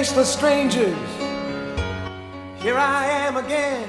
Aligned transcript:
Faceless 0.00 0.32
strangers. 0.32 0.96
Here 2.62 2.78
I 2.78 3.04
am 3.26 3.36
again. 3.36 3.86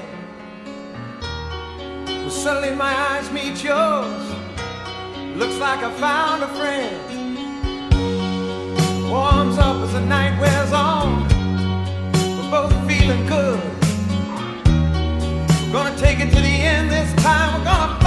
Well, 2.06 2.28
suddenly 2.28 2.74
my 2.76 2.92
eyes 3.08 3.32
meet 3.32 3.64
yours. 3.64 4.24
Looks 5.40 5.56
like 5.56 5.80
I 5.82 5.90
found 6.06 6.42
a 6.42 6.48
friend. 6.58 7.02
Warms 9.10 9.56
up 9.56 9.76
as 9.84 9.94
the 9.94 10.02
night 10.02 10.38
wears 10.38 10.72
on. 10.74 11.08
We're 12.36 12.50
both 12.50 12.74
feeling 12.86 13.24
good. 13.26 13.62
We're 15.64 15.72
gonna 15.72 15.96
take 15.96 16.20
it 16.20 16.28
to 16.28 16.40
the 16.42 16.56
end 16.72 16.90
this 16.90 17.10
time. 17.22 17.58
We're 17.58 17.64
gonna 17.64 18.01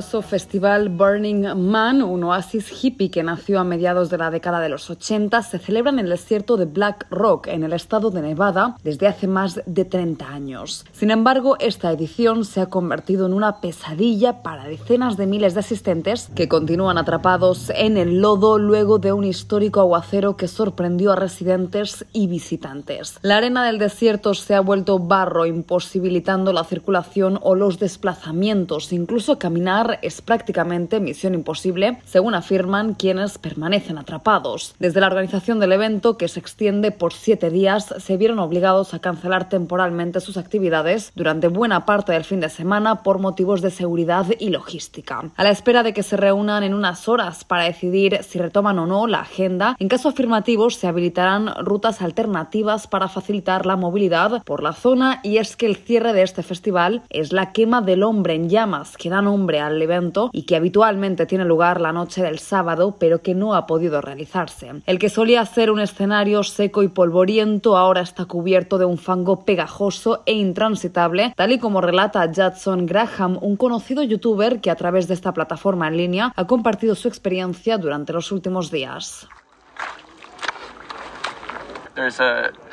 curioso 0.00 0.22
festival 0.22 0.88
Burning 0.88 1.54
Man, 1.56 2.02
un 2.02 2.24
oasis 2.24 2.72
hippie 2.72 3.10
que 3.10 3.22
nació 3.22 3.60
a 3.60 3.64
mediados 3.64 4.08
de 4.08 4.16
la 4.16 4.30
década 4.30 4.58
de 4.58 4.70
los 4.70 4.88
80, 4.88 5.42
se 5.42 5.58
celebra 5.58 5.92
en 5.92 5.98
el 5.98 6.08
desierto 6.08 6.56
de 6.56 6.64
Black 6.64 7.06
Rock, 7.10 7.48
en 7.48 7.64
el 7.64 7.74
estado 7.74 8.10
de 8.10 8.22
Nevada, 8.22 8.78
desde 8.82 9.08
hace 9.08 9.26
más 9.26 9.60
de 9.66 9.84
30 9.84 10.26
años. 10.26 10.86
Sin 10.92 11.10
embargo, 11.10 11.56
esta 11.60 11.92
edición 11.92 12.46
se 12.46 12.62
ha 12.62 12.70
convertido 12.70 13.26
en 13.26 13.34
una 13.34 13.60
pesadilla 13.60 14.42
para 14.42 14.64
decenas 14.64 15.18
de 15.18 15.26
miles 15.26 15.52
de 15.52 15.60
asistentes 15.60 16.30
que 16.34 16.48
continúan 16.48 16.96
atrapados 16.96 17.70
en 17.74 17.98
el 17.98 18.22
lodo 18.22 18.56
luego 18.56 18.98
de 18.98 19.12
un 19.12 19.24
histórico 19.24 19.80
aguacero 19.80 20.38
que 20.38 20.48
sorprendió 20.48 21.12
a 21.12 21.16
residentes 21.16 22.06
y 22.14 22.26
visitantes. 22.26 23.18
La 23.20 23.36
arena 23.36 23.66
del 23.66 23.78
desierto 23.78 24.32
se 24.32 24.54
ha 24.54 24.60
vuelto 24.60 24.98
barro, 24.98 25.44
imposibilitando 25.44 26.54
la 26.54 26.64
circulación 26.64 27.38
o 27.42 27.54
los 27.54 27.78
desplazamientos, 27.78 28.94
incluso 28.94 29.38
caminar 29.38 29.89
es 30.02 30.22
prácticamente 30.22 31.00
misión 31.00 31.34
imposible, 31.34 31.98
según 32.04 32.34
afirman 32.34 32.94
quienes 32.94 33.38
permanecen 33.38 33.98
atrapados. 33.98 34.74
Desde 34.78 35.00
la 35.00 35.06
organización 35.06 35.60
del 35.60 35.72
evento, 35.72 36.16
que 36.16 36.28
se 36.28 36.40
extiende 36.40 36.90
por 36.90 37.12
siete 37.12 37.50
días, 37.50 37.94
se 37.98 38.16
vieron 38.16 38.38
obligados 38.38 38.94
a 38.94 39.00
cancelar 39.00 39.48
temporalmente 39.48 40.20
sus 40.20 40.36
actividades 40.36 41.12
durante 41.14 41.48
buena 41.48 41.86
parte 41.86 42.12
del 42.12 42.24
fin 42.24 42.40
de 42.40 42.48
semana 42.48 43.02
por 43.02 43.18
motivos 43.18 43.62
de 43.62 43.70
seguridad 43.70 44.26
y 44.38 44.50
logística. 44.50 45.22
A 45.36 45.44
la 45.44 45.50
espera 45.50 45.82
de 45.82 45.92
que 45.92 46.02
se 46.02 46.16
reúnan 46.16 46.62
en 46.62 46.74
unas 46.74 47.08
horas 47.08 47.44
para 47.44 47.64
decidir 47.64 48.20
si 48.22 48.38
retoman 48.38 48.78
o 48.78 48.86
no 48.86 49.06
la 49.06 49.20
agenda, 49.20 49.76
en 49.78 49.88
caso 49.88 50.08
afirmativo 50.08 50.70
se 50.70 50.86
habilitarán 50.86 51.54
rutas 51.64 52.02
alternativas 52.02 52.86
para 52.86 53.08
facilitar 53.08 53.66
la 53.66 53.76
movilidad 53.76 54.42
por 54.44 54.62
la 54.62 54.72
zona 54.72 55.20
y 55.22 55.38
es 55.38 55.56
que 55.56 55.66
el 55.66 55.76
cierre 55.76 56.12
de 56.12 56.22
este 56.22 56.42
festival 56.42 57.02
es 57.10 57.32
la 57.32 57.52
quema 57.52 57.80
del 57.80 58.02
hombre 58.02 58.34
en 58.34 58.48
llamas 58.48 58.96
que 58.96 59.10
da 59.10 59.22
nombre 59.22 59.60
al 59.60 59.79
evento 59.82 60.30
y 60.32 60.42
que 60.42 60.56
habitualmente 60.56 61.26
tiene 61.26 61.44
lugar 61.44 61.80
la 61.80 61.92
noche 61.92 62.22
del 62.22 62.38
sábado, 62.38 62.96
pero 62.98 63.22
que 63.22 63.34
no 63.34 63.54
ha 63.54 63.66
podido 63.66 64.00
realizarse. 64.00 64.72
El 64.86 64.98
que 64.98 65.08
solía 65.08 65.44
ser 65.46 65.70
un 65.70 65.80
escenario 65.80 66.42
seco 66.42 66.82
y 66.82 66.88
polvoriento 66.88 67.76
ahora 67.76 68.00
está 68.00 68.24
cubierto 68.24 68.78
de 68.78 68.84
un 68.84 68.98
fango 68.98 69.44
pegajoso 69.44 70.22
e 70.26 70.32
intransitable, 70.32 71.32
tal 71.36 71.52
y 71.52 71.58
como 71.58 71.80
relata 71.80 72.30
Judson 72.34 72.86
Graham, 72.86 73.38
un 73.40 73.56
conocido 73.56 74.02
youtuber 74.02 74.60
que 74.60 74.70
a 74.70 74.76
través 74.76 75.08
de 75.08 75.14
esta 75.14 75.32
plataforma 75.32 75.88
en 75.88 75.96
línea 75.96 76.32
ha 76.36 76.46
compartido 76.46 76.94
su 76.94 77.08
experiencia 77.08 77.78
durante 77.78 78.12
los 78.12 78.32
últimos 78.32 78.70
días. 78.70 79.28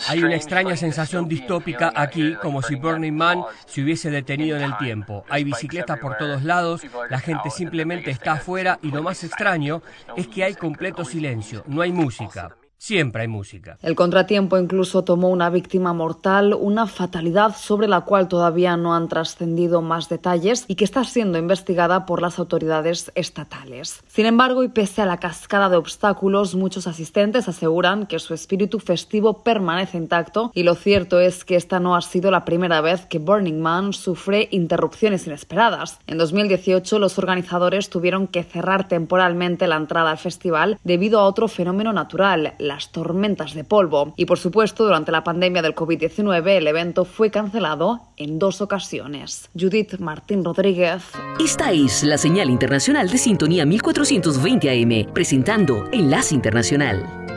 Hay 0.08 0.24
una 0.24 0.36
extraña 0.36 0.76
sensación 0.76 1.28
distópica 1.28 1.92
aquí, 1.96 2.36
como 2.42 2.62
si 2.62 2.76
Burning 2.76 3.14
Man 3.14 3.44
se 3.66 3.82
hubiese 3.82 4.10
detenido 4.10 4.58
en 4.58 4.64
el 4.64 4.78
tiempo. 4.78 5.26
Hay 5.30 5.44
bicicletas 5.44 6.00
por 6.00 6.18
todos 6.18 6.44
lados, 6.44 6.82
la 7.10 7.20
gente 7.20 7.50
simplemente 7.50 8.12
está 8.12 8.34
afuera 8.34 8.80
y 8.82 8.92
lo 8.92 9.04
más 9.04 9.24
extraño 9.24 9.82
es 10.16 10.28
que 10.28 10.44
hay 10.44 10.56
completo 10.56 11.06
silencio, 11.06 11.64
no 11.68 11.82
hay 11.82 11.92
música. 11.92 12.56
Siempre 12.80 13.24
hay 13.24 13.28
música. 13.28 13.78
El 13.82 13.96
contratiempo 13.96 14.58
incluso 14.58 15.04
tomó 15.04 15.30
una 15.30 15.50
víctima 15.50 15.94
mortal, 15.94 16.54
una 16.54 16.86
fatalidad 16.86 17.56
sobre 17.56 17.88
la 17.88 18.02
cual 18.02 18.28
todavía 18.28 18.78
no 18.78 18.94
han 18.94 19.10
trascendido 19.10 19.82
más 19.82 20.10
detalles 20.10 20.64
y 20.68 20.76
que 20.76 20.86
está 20.86 21.04
siendo 21.04 21.40
investigada 21.40 22.06
por 22.06 22.22
las 22.22 22.38
autoridades 22.38 23.12
estatales. 23.16 24.04
Sin 24.08 24.28
embargo, 24.28 24.64
y 24.64 24.70
pese 24.70 25.02
a 25.02 25.08
la 25.08 25.18
cascada 25.18 25.70
de 25.70 25.78
obstáculos, 25.78 26.54
muchos 26.54 26.86
asistentes 26.86 27.48
aseguran 27.50 28.06
que 28.06 28.20
su 28.20 28.36
espíritu 28.36 28.80
festivo 28.80 29.44
permanece 29.44 29.98
intacto 29.98 30.52
y 30.54 30.62
lo 30.62 30.76
cierto 30.76 31.20
es 31.20 31.46
que 31.46 31.56
esta 31.56 31.80
no 31.80 31.96
ha 31.96 32.02
sido 32.02 32.30
la 32.30 32.46
primera 32.46 32.82
vez 32.82 33.08
que 33.08 33.20
Burning 33.20 33.60
Man 33.60 33.92
sufre 33.94 34.50
interrupciones 34.52 35.26
inesperadas. 35.26 36.00
En 36.06 36.20
2018 36.20 37.00
los 37.00 37.18
organizadores 37.18 37.90
tuvieron 37.90 38.28
que 38.28 38.44
cerrar 38.44 38.88
temporalmente 38.88 39.68
la 39.68 39.78
entrada 39.78 40.12
al 40.12 40.18
festival 40.20 40.78
debido 40.84 41.20
a 41.20 41.26
otro 41.26 41.48
fenómeno 41.48 41.92
natural, 41.92 42.54
las 42.68 42.92
tormentas 42.92 43.54
de 43.54 43.64
polvo. 43.64 44.14
Y 44.16 44.26
por 44.26 44.38
supuesto, 44.38 44.84
durante 44.84 45.12
la 45.12 45.24
pandemia 45.24 45.62
del 45.62 45.76
COVID-19, 45.76 46.50
el 46.50 46.68
evento 46.68 47.06
fue 47.06 47.32
cancelado 47.32 48.02
en 48.18 48.40
dos 48.40 48.62
ocasiones. 48.62 49.50
Judith 49.60 50.00
Martín 50.00 50.44
Rodríguez. 50.44 51.04
Esta 51.40 51.72
es 51.72 52.04
la 52.04 52.18
señal 52.18 52.50
internacional 52.50 53.10
de 53.10 53.18
sintonía 53.18 53.66
1420 53.66 54.70
AM, 54.70 55.14
presentando 55.14 55.86
Enlace 55.92 56.36
Internacional. 56.36 57.37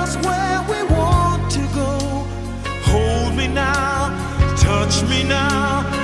now, 3.53 4.09
touch 4.57 5.03
me 5.03 5.23
now. 5.23 6.00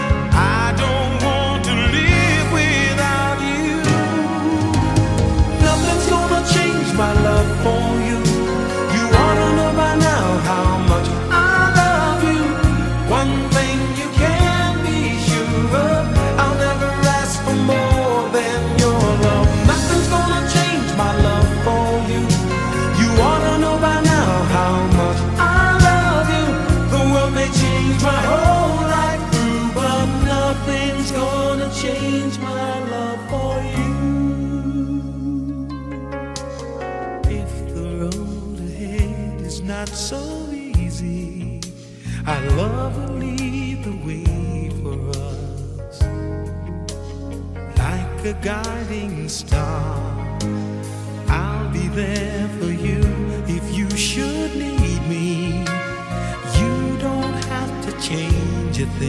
I 59.00 59.04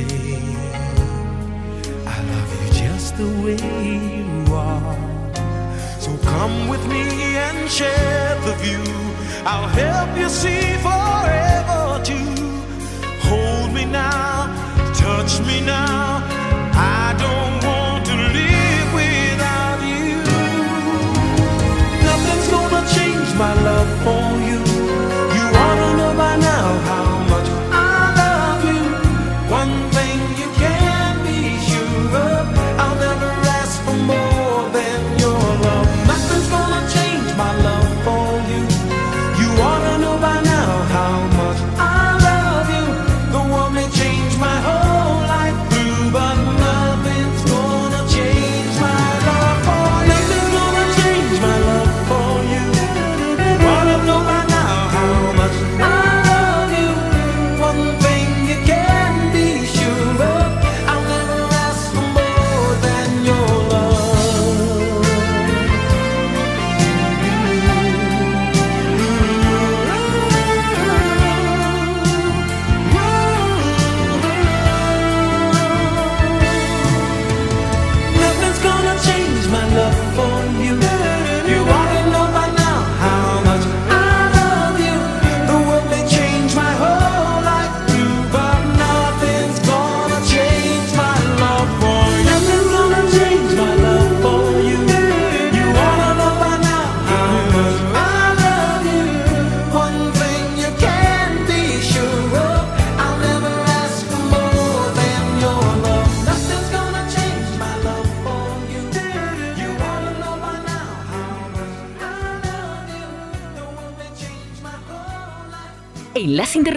love 2.33 2.51
you 2.61 2.73
just 2.73 3.17
the 3.17 3.27
way 3.43 3.57
you 4.19 4.55
are. 4.55 4.97
So 5.99 6.15
come 6.19 6.69
with 6.69 6.87
me 6.89 7.37
and 7.37 7.71
share 7.71 8.35
the 8.45 8.55
view. 8.57 8.85
I'll 9.47 9.69
help 9.69 10.19
you 10.19 10.29
see 10.29 10.77
forever 10.87 12.03
too. 12.05 12.35
Hold 13.29 13.73
me 13.73 13.87
now, 13.87 14.53
touch 14.95 15.41
me 15.47 15.61
now. 15.65 16.08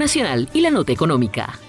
Internacional 0.01 0.49
y 0.51 0.61
la 0.61 0.71
Nota 0.71 0.91
Económica. 0.91 1.59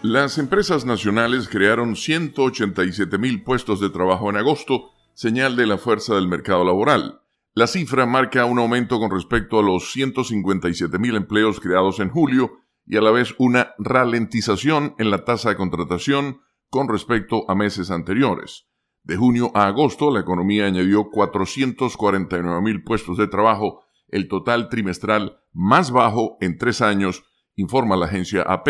Las 0.00 0.38
empresas 0.38 0.84
nacionales 0.84 1.48
crearon 1.48 1.96
187 1.96 3.18
mil 3.18 3.42
puestos 3.42 3.80
de 3.80 3.90
trabajo 3.90 4.30
en 4.30 4.36
agosto, 4.36 4.92
señal 5.14 5.56
de 5.56 5.66
la 5.66 5.76
fuerza 5.76 6.14
del 6.14 6.28
mercado 6.28 6.64
laboral. 6.64 7.22
La 7.54 7.66
cifra 7.66 8.06
marca 8.06 8.44
un 8.44 8.60
aumento 8.60 9.00
con 9.00 9.10
respecto 9.10 9.58
a 9.58 9.64
los 9.64 9.90
157 9.90 10.96
mil 11.00 11.16
empleos 11.16 11.58
creados 11.58 11.98
en 11.98 12.10
julio 12.10 12.52
y 12.86 12.98
a 12.98 13.00
la 13.00 13.10
vez 13.10 13.34
una 13.36 13.74
ralentización 13.78 14.94
en 14.98 15.10
la 15.10 15.24
tasa 15.24 15.48
de 15.48 15.56
contratación 15.56 16.42
con 16.70 16.88
respecto 16.88 17.50
a 17.50 17.56
meses 17.56 17.90
anteriores. 17.90 18.68
De 19.02 19.16
junio 19.16 19.50
a 19.54 19.66
agosto, 19.66 20.12
la 20.12 20.20
economía 20.20 20.66
añadió 20.66 21.10
449 21.10 22.62
mil 22.62 22.84
puestos 22.84 23.16
de 23.16 23.26
trabajo, 23.26 23.82
el 24.06 24.28
total 24.28 24.68
trimestral 24.68 25.40
más 25.52 25.90
bajo 25.90 26.36
en 26.40 26.58
tres 26.58 26.80
años, 26.80 27.24
informa 27.56 27.96
la 27.96 28.06
agencia 28.06 28.42
AP. 28.42 28.68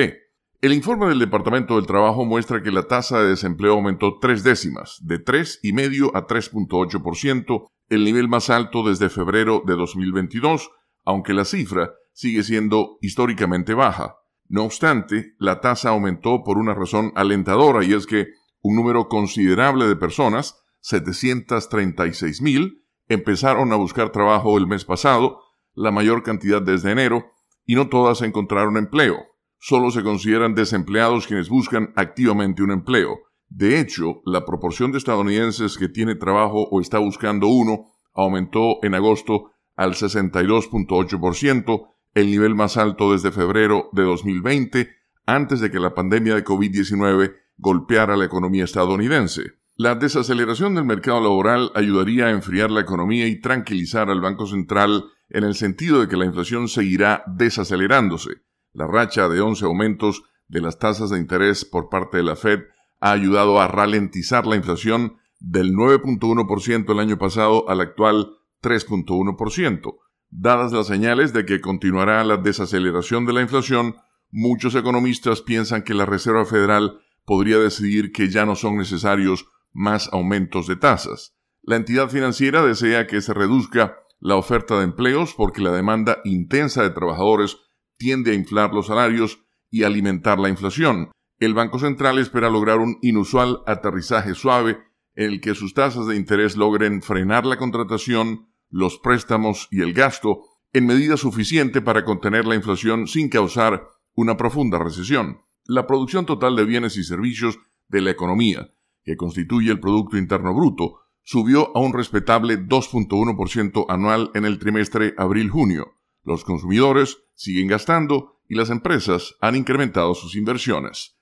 El 0.63 0.73
informe 0.73 1.09
del 1.09 1.19
Departamento 1.19 1.77
del 1.77 1.87
Trabajo 1.87 2.25
muestra 2.25 2.63
que 2.63 2.73
la 2.73 2.85
tasa 2.85 3.21
de 3.21 3.29
desempleo 3.29 3.75
aumentó 3.75 4.19
tres 4.19 4.43
décimas, 4.43 4.99
de 5.03 5.23
3,5 5.23 6.13
a 6.15 6.27
3,8%, 6.27 7.69
el 7.89 8.05
nivel 8.05 8.29
más 8.29 8.49
alto 8.49 8.83
desde 8.83 9.11
febrero 9.11 9.63
de 9.67 9.77
2022, 9.77 10.71
aunque 11.05 11.35
la 11.35 11.45
cifra 11.45 11.91
sigue 12.13 12.43
siendo 12.43 12.99
históricamente 13.03 13.75
baja. 13.75 14.17
No 14.49 14.65
obstante, 14.65 15.35
la 15.39 15.61
tasa 15.61 15.91
aumentó 15.91 16.43
por 16.43 16.57
una 16.57 16.75
razón 16.75 17.13
alentadora 17.15 17.85
y 17.85 17.93
es 17.93 18.07
que 18.07 18.29
un 18.61 18.77
número 18.77 19.09
considerable 19.09 19.87
de 19.87 19.97
personas, 19.97 20.57
736 20.81 22.41
mil, 22.43 22.85
empezaron 23.09 23.73
a 23.73 23.77
buscar 23.77 24.11
trabajo 24.11 24.57
el 24.57 24.67
mes 24.67 24.85
pasado, 24.85 25.43
la 25.75 25.91
mayor 25.91 26.23
cantidad 26.23 26.63
desde 26.63 26.93
enero, 26.93 27.36
y 27.67 27.75
no 27.75 27.89
todas 27.89 28.23
encontraron 28.23 28.77
empleo. 28.77 29.17
Solo 29.59 29.91
se 29.91 30.03
consideran 30.03 30.55
desempleados 30.55 31.27
quienes 31.27 31.49
buscan 31.49 31.93
activamente 31.97 32.63
un 32.63 32.71
empleo. 32.71 33.19
De 33.49 33.81
hecho, 33.81 34.23
la 34.25 34.45
proporción 34.45 34.93
de 34.93 34.99
estadounidenses 34.99 35.77
que 35.77 35.89
tiene 35.89 36.15
trabajo 36.15 36.69
o 36.71 36.81
está 36.81 36.99
buscando 36.99 37.49
uno 37.49 37.87
aumentó 38.15 38.79
en 38.83 38.95
agosto 38.95 39.51
al 39.77 39.95
62.8%, 39.95 41.89
el 42.15 42.31
nivel 42.31 42.55
más 42.55 42.77
alto 42.77 43.13
desde 43.13 43.31
febrero 43.31 43.91
de 43.93 44.05
2020, 44.05 44.89
antes 45.27 45.61
de 45.61 45.71
que 45.71 45.81
la 45.81 45.95
pandemia 45.95 46.35
de 46.35 46.45
COVID-19 46.45 47.35
golpeara 47.59 48.17
la 48.17 48.25
economía 48.25 48.65
estadounidense. 48.65 49.43
La 49.75 49.95
desaceleración 49.95 50.75
del 50.75 50.87
mercado 50.87 51.21
laboral 51.21 51.71
ayudaría 51.75 52.27
a 52.27 52.31
enfriar 52.31 52.71
la 52.71 52.81
economía 52.81 53.27
y 53.27 53.41
tranquilizar 53.41 54.09
al 54.09 54.23
Banco 54.23 54.47
Central 54.47 55.05
en 55.29 55.45
el 55.45 55.55
sentido 55.55 56.01
de 56.01 56.09
que 56.09 56.17
la 56.17 56.25
inflación 56.25 56.69
seguirá 56.69 57.25
desacelerándose. 57.27 58.43
La 58.73 58.87
racha 58.87 59.29
de 59.29 59.41
11 59.41 59.65
aumentos 59.65 60.23
de 60.49 60.61
las 60.61 60.79
tasas 60.79 61.11
de 61.11 61.19
interés 61.19 61.65
por 61.65 61.89
parte 61.89 62.19
de 62.19 62.23
la 62.23 62.37
Fed 62.37 62.61
ha 63.01 63.13
ayudado 63.13 63.61
a 63.61 63.69
ralentizar 63.69 64.47
la 64.47 64.57
inflación 64.57 65.17
del 65.41 65.73
9.1% 65.73 66.93
el 66.93 67.01
año 67.01 67.19
pasado 67.19 67.69
al 67.69 67.81
actual 67.81 68.37
3.1%. 68.63 69.97
Dadas 70.31 70.73
las 70.73 70.87
señales 70.87 71.33
de 71.33 71.45
que 71.45 71.61
continuará 71.61 72.25
la 72.25 72.37
desaceleración 72.37 73.27
de 73.27 73.33
la 73.33 73.43
inflación, 73.43 73.97
muchos 74.31 74.75
economistas 74.75 75.43
piensan 75.43 75.83
que 75.83 75.95
la 75.95 76.07
Reserva 76.07 76.45
Federal 76.45 77.01
podría 77.25 77.59
decidir 77.59 78.13
que 78.13 78.29
ya 78.29 78.45
no 78.47 78.57
son 78.57 78.77
necesarios 78.77 79.47
más 79.73 80.09
aumentos 80.13 80.67
de 80.67 80.77
tasas. 80.77 81.37
La 81.63 81.77
entidad 81.77 82.09
financiera 82.09 82.65
desea 82.65 83.07
que 83.07 83.21
se 83.21 83.35
reduzca 83.35 83.99
la 84.19 84.37
oferta 84.37 84.79
de 84.79 84.85
empleos 84.85 85.35
porque 85.35 85.61
la 85.61 85.73
demanda 85.73 86.19
intensa 86.25 86.83
de 86.83 86.91
trabajadores 86.91 87.59
tiende 87.99 88.33
a 88.33 88.35
inflar 88.35 88.73
los 88.73 88.87
salarios 88.87 89.41
y 89.71 89.85
alimentar 89.85 90.39
la 90.39 90.49
inflación. 90.49 91.11
El 91.39 91.55
Banco 91.55 91.79
Central 91.79 92.19
espera 92.19 92.49
lograr 92.49 92.79
un 92.79 92.99
inusual 93.03 93.63
aterrizaje 93.67 94.35
suave 94.35 94.79
en 95.15 95.33
el 95.33 95.41
que 95.41 95.55
sus 95.55 95.75
tasas 95.75 96.07
de 96.07 96.17
interés 96.17 96.57
logren 96.57 97.03
frenar 97.03 97.47
la 97.47 97.57
contratación, 97.57 98.49
los 98.71 98.99
préstamos 98.99 99.69
y 99.71 99.83
el 99.83 99.93
gasto 99.93 100.43
en 100.73 100.87
medida 100.87 101.17
suficiente 101.17 101.81
para 101.81 102.05
contener 102.05 102.47
la 102.47 102.55
inflación 102.55 103.07
sin 103.07 103.29
causar 103.29 103.89
una 104.15 104.37
profunda 104.37 104.79
recesión. 104.79 105.39
La 105.65 105.87
producción 105.87 106.27
total 106.27 106.55
de 106.57 106.65
bienes 106.65 106.97
y 106.97 107.05
servicios 107.05 107.59
de 107.89 108.01
la 108.01 108.11
economía, 108.11 108.73
que 109.03 109.17
constituye 109.17 109.71
el 109.71 109.81
Producto 109.81 110.17
Interno 110.17 110.55
Bruto, 110.55 111.01
subió 111.27 111.77
a 111.77 111.81
un 111.81 111.93
respetable 111.93 112.57
2.1% 112.57 113.87
anual 113.89 114.31
en 114.35 114.45
el 114.45 114.61
trimestre 114.61 115.13
abril-junio. 115.19 115.99
Los 116.23 116.45
consumidores 116.45 117.19
siguen 117.35 117.67
gastando 117.67 118.41
y 118.49 118.55
las 118.55 118.71
empresas 118.71 119.35
han 119.41 119.57
incrementado 119.57 120.15
sus 120.15 120.37
inversiones. 120.37 121.19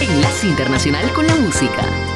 Enlace 0.00 0.46
Internacional 0.46 1.12
con 1.12 1.26
la 1.26 1.34
Música. 1.34 2.07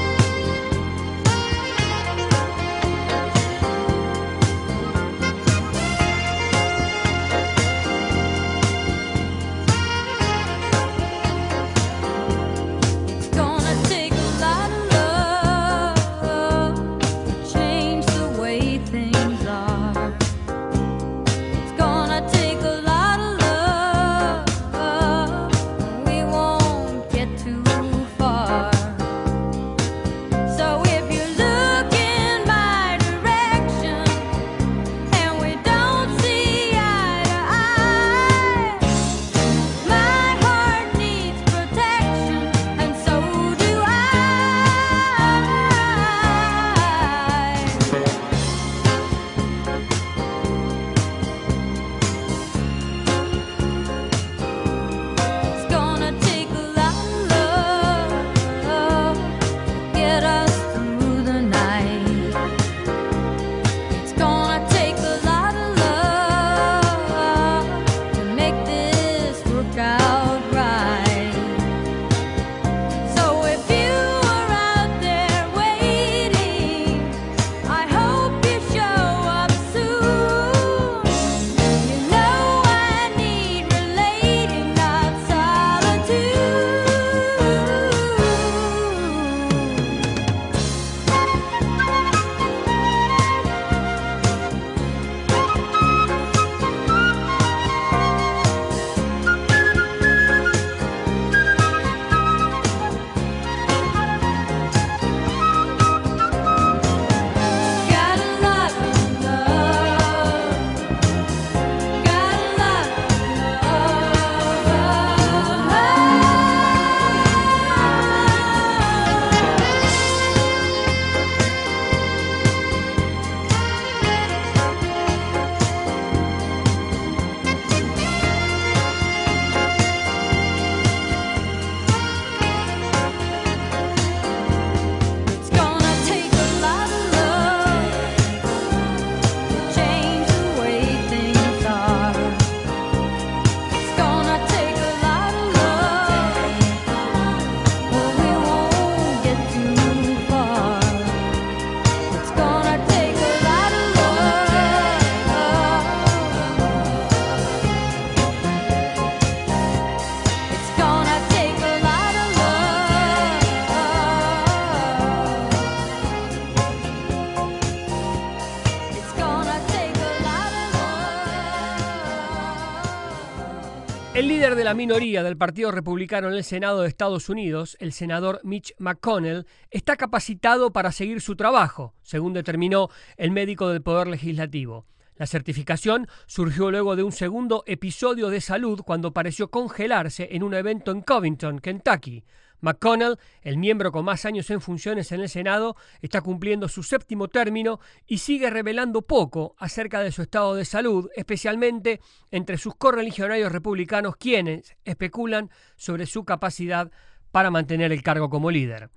El 174.15 174.29
líder 174.29 174.57
de 174.57 174.65
la 174.65 174.75
minoría 174.75 175.23
del 175.23 175.39
Partido 175.39 175.71
Republicano 175.71 176.29
en 176.29 176.35
el 176.35 176.45
Senado 176.45 176.83
de 176.83 176.89
Estados 176.89 177.31
Unidos, 177.31 177.79
el 177.81 177.95
senador 177.95 178.41
Mitch 178.45 178.75
McConnell, 178.79 179.47
está 179.71 179.97
capacitado 179.97 180.71
para 180.71 180.93
seguir 180.93 181.23
su 181.23 181.35
trabajo, 181.35 181.95
según 182.03 182.35
determinó 182.35 182.91
el 183.17 183.31
médico 183.31 183.71
del 183.71 183.81
Poder 183.81 184.09
Legislativo. 184.09 184.85
La 185.17 185.27
certificación 185.27 186.09
surgió 186.27 186.71
luego 186.71 186.95
de 186.95 187.05
un 187.05 187.13
segundo 187.13 187.65
episodio 187.67 188.29
de 188.29 188.43
salud 188.43 188.83
cuando 188.85 189.15
pareció 189.15 189.51
congelarse 189.51 190.29
en 190.33 190.43
un 190.43 190.53
evento 190.53 190.91
en 190.91 191.01
Covington, 191.01 191.59
Kentucky. 191.61 192.23
McConnell, 192.63 193.19
el 193.43 193.59
miembro 193.59 193.91
con 193.91 194.05
más 194.05 194.25
años 194.25 194.49
en 194.51 194.61
funciones 194.61 195.11
en 195.11 195.21
el 195.21 195.29
Senado, 195.29 195.77
está 196.01 196.21
cumpliendo 196.21 196.69
su 196.69 196.85
séptimo 196.85 197.29
término 197.29 197.81
y 198.07 198.19
sigue 198.19 198.51
revelando 198.51 199.03
poco 199.03 199.55
acerca 199.59 200.01
de 200.01 200.13
su 200.13 200.23
estado 200.23 200.55
de 200.55 200.65
salud, 200.65 201.11
especialmente 201.17 202.01
entre 202.31 202.57
sus 202.57 202.77
correligionarios 202.77 203.51
republicanos 203.51 204.17
quienes 204.17 204.77
especulan 204.85 205.51
sobre 205.77 206.07
su 206.07 206.25
capacidad 206.25 206.91
para 207.33 207.51
mantener 207.51 207.91
el 207.91 208.03
cargo 208.03 208.31
como 208.31 208.51
líder. 208.51 208.91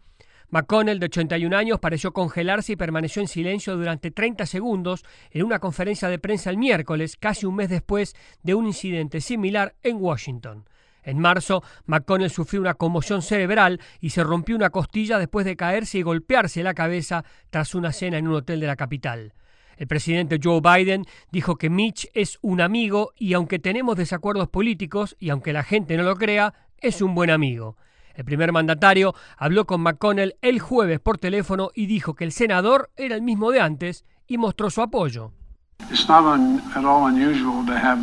McConnell, 0.50 1.00
de 1.00 1.07
81 1.07 1.57
años, 1.57 1.79
pareció 1.79 2.13
congelarse 2.13 2.74
y 2.74 2.75
permaneció 2.75 3.19
en 3.22 3.27
silencio 3.27 3.75
durante 3.75 4.12
30 4.12 4.45
segundos 4.45 5.03
en 5.31 5.43
una 5.43 5.57
conferencia 5.57 6.07
de 6.07 6.19
prensa 6.19 6.51
el 6.51 6.57
miércoles, 6.57 7.17
casi 7.17 7.48
un 7.48 7.55
mes 7.55 7.69
después 7.69 8.15
de 8.43 8.53
un 8.53 8.67
incidente 8.67 9.22
similar 9.22 9.74
en 9.81 9.98
Washington. 10.00 10.65
En 11.05 11.19
marzo, 11.19 11.63
McConnell 11.85 12.31
sufrió 12.31 12.59
una 12.59 12.74
conmoción 12.74 13.21
cerebral 13.21 13.79
y 14.01 14.09
se 14.09 14.24
rompió 14.24 14.55
una 14.55 14.71
costilla 14.71 15.19
después 15.19 15.45
de 15.45 15.55
caerse 15.55 16.00
y 16.00 16.01
golpearse 16.01 16.63
la 16.63 16.74
cabeza 16.74 17.24
tras 17.51 17.75
una 17.75 17.93
cena 17.93 18.17
en 18.17 18.27
un 18.27 18.33
hotel 18.33 18.59
de 18.59 18.67
la 18.67 18.75
capital. 18.75 19.33
El 19.77 19.88
presidente 19.88 20.39
Joe 20.41 20.62
Biden 20.62 21.05
dijo 21.31 21.57
que 21.57 21.69
Mitch 21.69 22.09
es 22.13 22.39
un 22.41 22.59
amigo 22.59 23.13
y 23.17 23.33
aunque 23.33 23.59
tenemos 23.59 23.95
desacuerdos 23.95 24.50
políticos 24.50 25.15
y 25.19 25.29
aunque 25.29 25.53
la 25.53 25.63
gente 25.63 25.95
no 25.95 26.03
lo 26.03 26.15
crea, 26.15 26.53
es 26.79 27.01
un 27.03 27.13
buen 27.13 27.29
amigo. 27.29 27.77
El 28.15 28.25
primer 28.25 28.51
mandatario 28.51 29.13
habló 29.37 29.65
con 29.65 29.81
McConnell 29.81 30.37
el 30.41 30.59
jueves 30.59 31.00
por 31.00 31.20
teléfono 31.20 31.70
y 31.75 31.85
dijo 31.85 32.15
que 32.15 32.24
el 32.24 32.31
senador 32.31 32.89
era 32.96 33.15
el 33.15 33.22
mismo 33.22 33.51
de 33.51 33.59
antes 33.59 34.05
y 34.25 34.37
mostró 34.37 34.72
su 34.72 34.81
apoyo. 34.81 35.33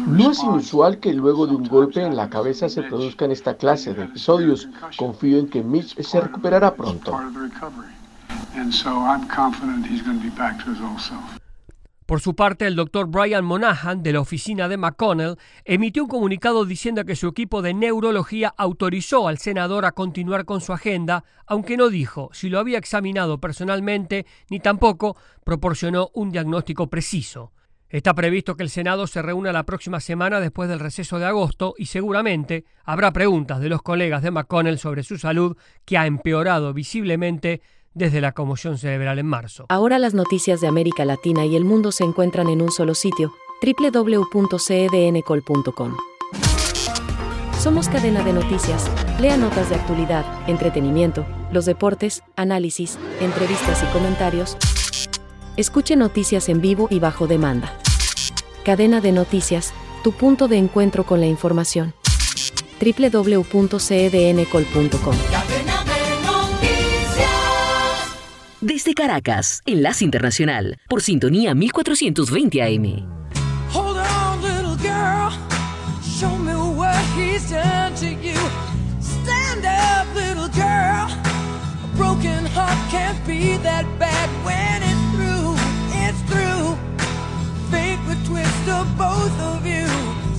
No 0.06 0.30
es 0.30 0.42
inusual 0.42 0.98
que 0.98 1.12
luego 1.12 1.46
de 1.46 1.54
un 1.54 1.68
golpe 1.68 2.02
en 2.02 2.16
la 2.16 2.30
cabeza 2.30 2.68
se 2.68 2.82
produzcan 2.82 3.30
esta 3.30 3.56
clase 3.56 3.92
de 3.92 4.04
episodios. 4.04 4.68
Confío 4.96 5.38
en 5.38 5.48
que 5.48 5.62
Mitch 5.62 6.00
se 6.00 6.20
recuperará 6.20 6.74
pronto. 6.74 7.18
Por 12.06 12.20
su 12.20 12.34
parte, 12.34 12.66
el 12.66 12.76
doctor 12.76 13.06
Brian 13.06 13.44
Monahan, 13.44 14.02
de 14.02 14.12
la 14.12 14.20
oficina 14.20 14.68
de 14.68 14.76
McConnell, 14.76 15.38
emitió 15.64 16.02
un 16.02 16.08
comunicado 16.08 16.64
diciendo 16.64 17.04
que 17.04 17.16
su 17.16 17.28
equipo 17.28 17.62
de 17.62 17.74
neurología 17.74 18.52
autorizó 18.56 19.28
al 19.28 19.38
senador 19.38 19.84
a 19.84 19.92
continuar 19.92 20.44
con 20.44 20.60
su 20.60 20.72
agenda, 20.72 21.24
aunque 21.46 21.76
no 21.76 21.88
dijo 21.88 22.30
si 22.32 22.48
lo 22.48 22.58
había 22.58 22.78
examinado 22.78 23.38
personalmente 23.38 24.26
ni 24.50 24.60
tampoco 24.60 25.16
proporcionó 25.44 26.10
un 26.14 26.30
diagnóstico 26.30 26.88
preciso. 26.88 27.52
Está 27.92 28.14
previsto 28.14 28.56
que 28.56 28.62
el 28.62 28.70
Senado 28.70 29.06
se 29.06 29.20
reúna 29.20 29.52
la 29.52 29.64
próxima 29.64 30.00
semana 30.00 30.40
después 30.40 30.70
del 30.70 30.80
receso 30.80 31.18
de 31.18 31.26
agosto 31.26 31.74
y 31.76 31.84
seguramente 31.86 32.64
habrá 32.84 33.12
preguntas 33.12 33.60
de 33.60 33.68
los 33.68 33.82
colegas 33.82 34.22
de 34.22 34.30
McConnell 34.30 34.78
sobre 34.78 35.02
su 35.02 35.18
salud 35.18 35.58
que 35.84 35.98
ha 35.98 36.06
empeorado 36.06 36.72
visiblemente 36.72 37.60
desde 37.92 38.22
la 38.22 38.32
conmoción 38.32 38.78
cerebral 38.78 39.18
en 39.18 39.26
marzo. 39.26 39.66
Ahora 39.68 39.98
las 39.98 40.14
noticias 40.14 40.62
de 40.62 40.68
América 40.68 41.04
Latina 41.04 41.44
y 41.44 41.54
el 41.54 41.66
mundo 41.66 41.92
se 41.92 42.04
encuentran 42.04 42.48
en 42.48 42.62
un 42.62 42.70
solo 42.70 42.94
sitio, 42.94 43.34
www.cedncol.com. 43.62 45.96
Somos 47.58 47.90
cadena 47.90 48.24
de 48.24 48.32
noticias. 48.32 48.90
Lea 49.20 49.36
notas 49.36 49.68
de 49.68 49.74
actualidad, 49.74 50.24
entretenimiento, 50.48 51.26
los 51.52 51.66
deportes, 51.66 52.22
análisis, 52.36 52.98
entrevistas 53.20 53.82
y 53.82 53.86
comentarios. 53.92 54.56
Escuche 55.56 55.96
noticias 55.96 56.48
en 56.48 56.62
vivo 56.62 56.88
y 56.90 56.98
bajo 56.98 57.26
demanda. 57.26 57.76
Cadena 58.64 59.02
de 59.02 59.12
Noticias, 59.12 59.74
tu 60.02 60.12
punto 60.12 60.48
de 60.48 60.56
encuentro 60.56 61.04
con 61.04 61.20
la 61.20 61.26
información. 61.26 61.92
www.cedncol.com. 62.80 65.16
Desde 68.62 68.94
Caracas, 68.94 69.60
Enlace 69.66 70.04
Internacional, 70.04 70.78
por 70.88 71.02
sintonía 71.02 71.54
1420 71.54 72.62
AM. 72.62 73.04
Hold 73.74 73.98
on, 73.98 74.40
little 74.42 74.76
girl. 74.76 75.30
Show 76.02 76.38
me 76.38 76.54
what 76.54 76.96
he's 77.16 77.50
done 77.50 77.94
to 77.96 78.06
you. 78.06 78.38
Stand 79.00 79.66
up, 79.66 80.06
little 80.14 80.48
girl. 80.54 81.10
A 81.82 81.86
broken 81.96 82.46
heart 82.46 82.78
can't 82.90 83.18
be 83.26 83.58
that 83.58 83.84
bad 83.98 84.30
when 84.44 84.71
of 88.68 88.86
both 88.96 89.40
of 89.40 89.66
you. 89.66 89.86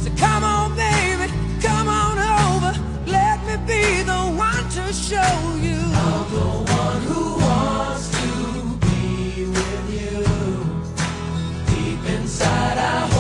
So 0.04 0.10
come 0.18 0.44
on, 0.44 0.76
baby, 0.76 1.32
come 1.62 1.88
on 1.88 2.18
over. 2.18 2.74
Let 3.08 3.40
me 3.48 3.56
be 3.68 4.04
the 4.04 4.22
one 4.38 4.70
to 4.78 4.94
show 4.94 5.36
you. 5.62 5.80
I'm 6.06 6.32
the 6.32 6.50
one 6.82 7.02
who 7.10 7.38
wants 7.40 8.10
to 8.20 8.28
be 8.86 9.46
with 9.46 9.86
you. 10.00 10.24
Deep 11.76 12.04
inside, 12.16 12.78
I 12.78 13.13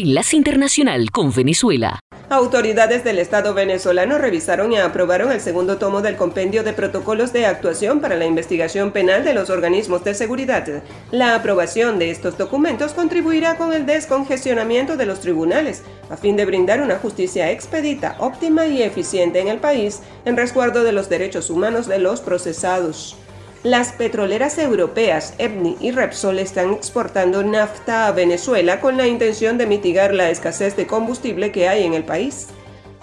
Enlace 0.00 0.34
Internacional 0.34 1.10
con 1.10 1.30
Venezuela. 1.30 2.00
Autoridades 2.30 3.04
del 3.04 3.18
Estado 3.18 3.52
venezolano 3.52 4.16
revisaron 4.16 4.72
y 4.72 4.78
aprobaron 4.78 5.30
el 5.30 5.42
segundo 5.42 5.76
tomo 5.76 6.00
del 6.00 6.16
Compendio 6.16 6.62
de 6.62 6.72
Protocolos 6.72 7.34
de 7.34 7.44
Actuación 7.44 8.00
para 8.00 8.16
la 8.16 8.24
Investigación 8.24 8.92
Penal 8.92 9.24
de 9.24 9.34
los 9.34 9.50
Organismos 9.50 10.02
de 10.04 10.14
Seguridad. 10.14 10.82
La 11.10 11.34
aprobación 11.34 11.98
de 11.98 12.10
estos 12.10 12.38
documentos 12.38 12.94
contribuirá 12.94 13.58
con 13.58 13.74
el 13.74 13.84
descongestionamiento 13.84 14.96
de 14.96 15.04
los 15.04 15.20
tribunales, 15.20 15.82
a 16.08 16.16
fin 16.16 16.34
de 16.36 16.46
brindar 16.46 16.80
una 16.80 16.96
justicia 16.96 17.50
expedita, 17.50 18.16
óptima 18.20 18.66
y 18.66 18.82
eficiente 18.82 19.40
en 19.40 19.48
el 19.48 19.58
país, 19.58 20.00
en 20.24 20.36
resguardo 20.36 20.82
de 20.82 20.92
los 20.92 21.10
derechos 21.10 21.50
humanos 21.50 21.88
de 21.88 21.98
los 21.98 22.22
procesados. 22.22 23.18
Las 23.62 23.92
petroleras 23.92 24.56
europeas 24.56 25.34
EPNI 25.36 25.76
y 25.80 25.90
Repsol 25.90 26.38
están 26.38 26.72
exportando 26.72 27.42
nafta 27.42 28.06
a 28.06 28.12
Venezuela 28.12 28.80
con 28.80 28.96
la 28.96 29.06
intención 29.06 29.58
de 29.58 29.66
mitigar 29.66 30.14
la 30.14 30.30
escasez 30.30 30.76
de 30.76 30.86
combustible 30.86 31.52
que 31.52 31.68
hay 31.68 31.84
en 31.84 31.92
el 31.92 32.02
país. 32.02 32.46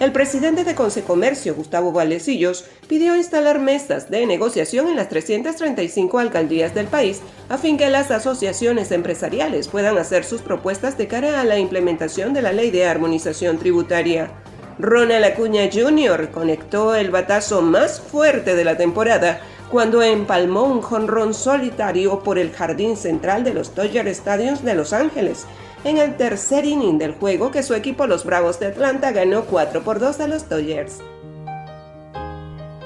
El 0.00 0.10
presidente 0.10 0.64
de 0.64 0.74
Consecomercio, 0.74 1.54
Gustavo 1.54 1.92
Valecillos, 1.92 2.64
pidió 2.88 3.14
instalar 3.14 3.60
mesas 3.60 4.10
de 4.10 4.26
negociación 4.26 4.88
en 4.88 4.96
las 4.96 5.08
335 5.08 6.18
alcaldías 6.18 6.74
del 6.74 6.88
país 6.88 7.20
a 7.48 7.56
fin 7.56 7.78
que 7.78 7.88
las 7.88 8.10
asociaciones 8.10 8.90
empresariales 8.90 9.68
puedan 9.68 9.96
hacer 9.96 10.24
sus 10.24 10.42
propuestas 10.42 10.98
de 10.98 11.06
cara 11.06 11.40
a 11.40 11.44
la 11.44 11.60
implementación 11.60 12.34
de 12.34 12.42
la 12.42 12.50
ley 12.50 12.72
de 12.72 12.84
armonización 12.84 13.58
tributaria. 13.58 14.32
Ronald 14.80 15.24
Acuña 15.24 15.68
Jr. 15.72 16.30
conectó 16.30 16.96
el 16.96 17.10
batazo 17.10 17.62
más 17.62 18.00
fuerte 18.00 18.56
de 18.56 18.64
la 18.64 18.76
temporada 18.76 19.40
cuando 19.70 20.02
empalmó 20.02 20.64
un 20.64 20.80
jonrón 20.80 21.34
solitario 21.34 22.20
por 22.20 22.38
el 22.38 22.52
jardín 22.52 22.96
central 22.96 23.44
de 23.44 23.54
los 23.54 23.74
Dodger 23.74 24.08
Stadiums 24.08 24.64
de 24.64 24.74
Los 24.74 24.92
Ángeles, 24.92 25.46
en 25.84 25.98
el 25.98 26.16
tercer 26.16 26.64
inning 26.64 26.98
del 26.98 27.12
juego 27.12 27.50
que 27.50 27.62
su 27.62 27.74
equipo 27.74 28.06
los 28.06 28.24
Bravos 28.24 28.58
de 28.58 28.66
Atlanta 28.66 29.12
ganó 29.12 29.44
4 29.44 29.82
por 29.82 29.98
2 29.98 30.20
a 30.20 30.28
los 30.28 30.48
Dodgers. 30.48 31.00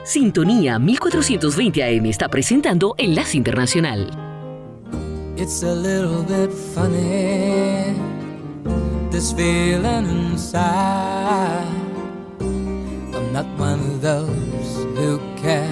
Sintonía 0.04 0.78
1420 0.80 1.84
AM 1.84 2.06
está 2.06 2.28
presentando 2.28 2.94
Enlace 2.98 3.36
Internacional. 3.36 4.10
It's 5.36 5.62
a 5.62 5.74
little 5.74 6.22
bit 6.24 6.52
funny, 6.74 7.94
this 9.10 9.32
feeling 9.32 10.06
inside. 10.32 11.64
I'm 12.40 13.32
not 13.32 13.46
one 13.58 13.80
of 13.80 14.02
those 14.02 14.84
who 14.96 15.18
can 15.40 15.71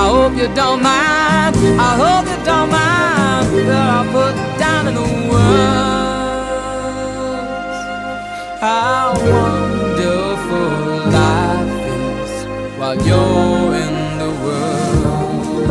I 0.00 0.08
hope 0.08 0.34
you 0.34 0.48
don't 0.54 0.82
mind. 0.82 1.54
I 1.78 1.92
hope 2.02 2.26
you 2.32 2.38
don't 2.42 2.70
mind 2.70 3.68
that 3.68 3.88
I 3.96 4.00
put 4.16 4.34
down 4.58 4.88
in 4.88 4.94
the 4.94 5.08
words 5.30 5.90
how 8.62 9.12
wonderful 9.12 10.70
life 11.18 11.84
is 11.98 12.32
while 12.78 12.96
you're 13.06 13.74
in 13.84 13.94
the 14.22 14.30
world. 14.42 15.68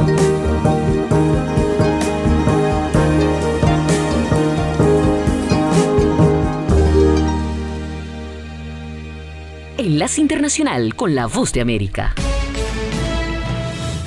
Enlace 9.79 10.21
Internacional 10.21 10.93
con 10.93 11.15
la 11.15 11.25
Voz 11.25 11.51
de 11.51 11.61
América. 11.61 12.13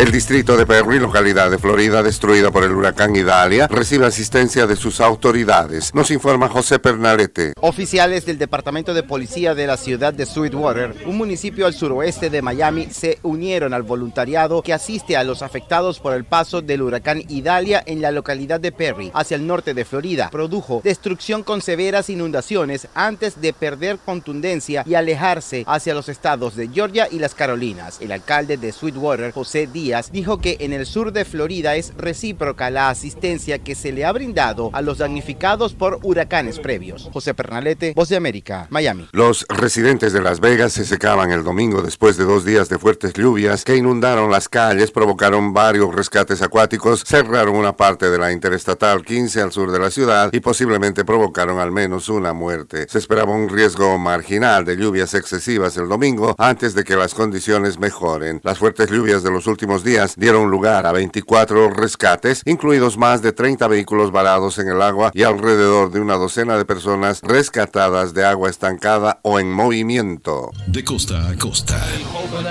El 0.00 0.12
distrito 0.12 0.56
de 0.56 0.64
Perry, 0.64 0.98
localidad 0.98 1.50
de 1.50 1.58
Florida 1.58 2.02
destruida 2.02 2.50
por 2.50 2.64
el 2.64 2.72
huracán 2.72 3.14
Idalia, 3.14 3.66
recibe 3.68 4.06
asistencia 4.06 4.66
de 4.66 4.74
sus 4.74 4.98
autoridades. 4.98 5.94
Nos 5.94 6.10
informa 6.10 6.48
José 6.48 6.78
Pernalete. 6.78 7.52
Oficiales 7.60 8.24
del 8.24 8.38
Departamento 8.38 8.94
de 8.94 9.02
Policía 9.02 9.54
de 9.54 9.66
la 9.66 9.76
ciudad 9.76 10.14
de 10.14 10.24
Sweetwater, 10.24 10.94
un 11.04 11.18
municipio 11.18 11.66
al 11.66 11.74
suroeste 11.74 12.30
de 12.30 12.40
Miami, 12.40 12.86
se 12.90 13.18
unieron 13.22 13.74
al 13.74 13.82
voluntariado 13.82 14.62
que 14.62 14.72
asiste 14.72 15.18
a 15.18 15.22
los 15.22 15.42
afectados 15.42 16.00
por 16.00 16.14
el 16.14 16.24
paso 16.24 16.62
del 16.62 16.80
huracán 16.80 17.22
Idalia 17.28 17.82
en 17.84 18.00
la 18.00 18.10
localidad 18.10 18.58
de 18.58 18.72
Perry, 18.72 19.10
hacia 19.12 19.34
el 19.34 19.46
norte 19.46 19.74
de 19.74 19.84
Florida. 19.84 20.30
Produjo 20.30 20.80
destrucción 20.82 21.42
con 21.42 21.60
severas 21.60 22.08
inundaciones 22.08 22.88
antes 22.94 23.38
de 23.42 23.52
perder 23.52 23.98
contundencia 23.98 24.82
y 24.86 24.94
alejarse 24.94 25.62
hacia 25.66 25.92
los 25.92 26.08
estados 26.08 26.56
de 26.56 26.68
Georgia 26.68 27.06
y 27.10 27.18
las 27.18 27.34
Carolinas. 27.34 27.98
El 28.00 28.12
alcalde 28.12 28.56
de 28.56 28.72
Sweetwater, 28.72 29.32
José 29.32 29.66
Díaz, 29.70 29.89
dijo 30.12 30.38
que 30.38 30.56
en 30.60 30.72
el 30.72 30.86
sur 30.86 31.12
de 31.12 31.24
Florida 31.24 31.76
es 31.76 31.92
recíproca 31.96 32.70
la 32.70 32.90
asistencia 32.90 33.58
que 33.58 33.74
se 33.74 33.92
le 33.92 34.04
ha 34.04 34.12
brindado 34.12 34.70
a 34.72 34.82
los 34.82 34.98
damnificados 34.98 35.74
por 35.74 35.98
huracanes 36.02 36.58
previos. 36.58 37.08
José 37.12 37.34
Pernalete, 37.34 37.92
Voz 37.94 38.08
de 38.08 38.16
América, 38.16 38.66
Miami. 38.70 39.08
Los 39.12 39.46
residentes 39.48 40.12
de 40.12 40.22
Las 40.22 40.40
Vegas 40.40 40.72
se 40.72 40.84
secaban 40.84 41.32
el 41.32 41.44
domingo 41.44 41.82
después 41.82 42.16
de 42.16 42.24
dos 42.24 42.44
días 42.44 42.68
de 42.68 42.78
fuertes 42.78 43.12
lluvias 43.12 43.64
que 43.64 43.76
inundaron 43.76 44.30
las 44.30 44.48
calles, 44.48 44.90
provocaron 44.90 45.52
varios 45.52 45.94
rescates 45.94 46.42
acuáticos, 46.42 47.04
cerraron 47.04 47.56
una 47.56 47.76
parte 47.76 48.10
de 48.10 48.18
la 48.18 48.32
interestatal 48.32 49.04
15 49.04 49.40
al 49.40 49.52
sur 49.52 49.70
de 49.70 49.78
la 49.78 49.90
ciudad 49.90 50.30
y 50.32 50.40
posiblemente 50.40 51.04
provocaron 51.04 51.58
al 51.58 51.72
menos 51.72 52.08
una 52.08 52.32
muerte. 52.32 52.86
Se 52.88 52.98
esperaba 52.98 53.32
un 53.32 53.48
riesgo 53.48 53.98
marginal 53.98 54.64
de 54.64 54.76
lluvias 54.76 55.14
excesivas 55.14 55.76
el 55.76 55.88
domingo 55.88 56.34
antes 56.38 56.74
de 56.74 56.84
que 56.84 56.96
las 56.96 57.14
condiciones 57.14 57.78
mejoren. 57.78 58.40
Las 58.44 58.58
fuertes 58.58 58.90
lluvias 58.90 59.22
de 59.22 59.30
los 59.30 59.46
últimos 59.46 59.79
días 59.84 60.14
dieron 60.16 60.50
lugar 60.50 60.86
a 60.86 60.92
24 60.92 61.70
rescates, 61.70 62.42
incluidos 62.44 62.96
más 62.96 63.22
de 63.22 63.32
30 63.32 63.66
vehículos 63.68 64.10
varados 64.12 64.58
en 64.58 64.68
el 64.68 64.82
agua 64.82 65.10
y 65.14 65.22
alrededor 65.22 65.90
de 65.90 66.00
una 66.00 66.14
docena 66.14 66.56
de 66.56 66.64
personas 66.64 67.20
rescatadas 67.22 68.14
de 68.14 68.24
agua 68.24 68.50
estancada 68.50 69.20
o 69.22 69.40
en 69.40 69.52
movimiento. 69.52 70.50
De 70.66 70.84
costa 70.84 71.28
a 71.28 71.36
costa. 71.36 71.80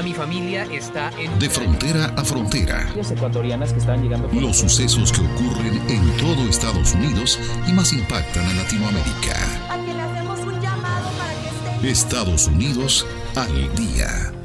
mi 0.04 0.14
familia 0.14 0.66
está 0.72 1.12
De 1.40 1.50
frontera 1.50 2.14
a 2.16 2.24
frontera. 2.24 2.88
ecuatorianas 2.96 3.74
que 3.74 3.80
están 3.80 4.02
llegando. 4.02 4.30
Los 4.34 4.58
sucesos 4.58 5.12
que 5.12 5.22
ocurren 5.22 5.82
en 5.90 6.18
todo 6.18 6.48
Estados 6.50 6.94
Unidos 6.94 7.40
y 7.68 7.74
más 7.74 7.94
impactan 7.94 8.46
a 8.46 8.54
Latinoamérica. 8.54 9.36
Estados 11.84 12.48
Unidos 12.48 13.06
al 13.36 13.74
día. 13.76 14.39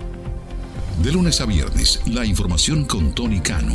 De 1.02 1.10
lunes 1.10 1.40
a 1.40 1.46
viernes, 1.46 2.00
la 2.06 2.24
información 2.24 2.84
con 2.84 3.14
Tony 3.14 3.40
Cano. 3.40 3.74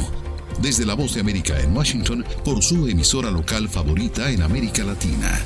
Desde 0.62 0.86
la 0.86 0.94
Voz 0.94 1.14
de 1.14 1.22
América 1.22 1.60
en 1.60 1.76
Washington 1.76 2.26
por 2.46 2.64
su 2.64 2.88
emisora 2.88 3.30
local 3.30 3.68
favorita 3.68 4.30
en 4.30 4.42
América 4.42 4.84
Latina. 4.84 5.38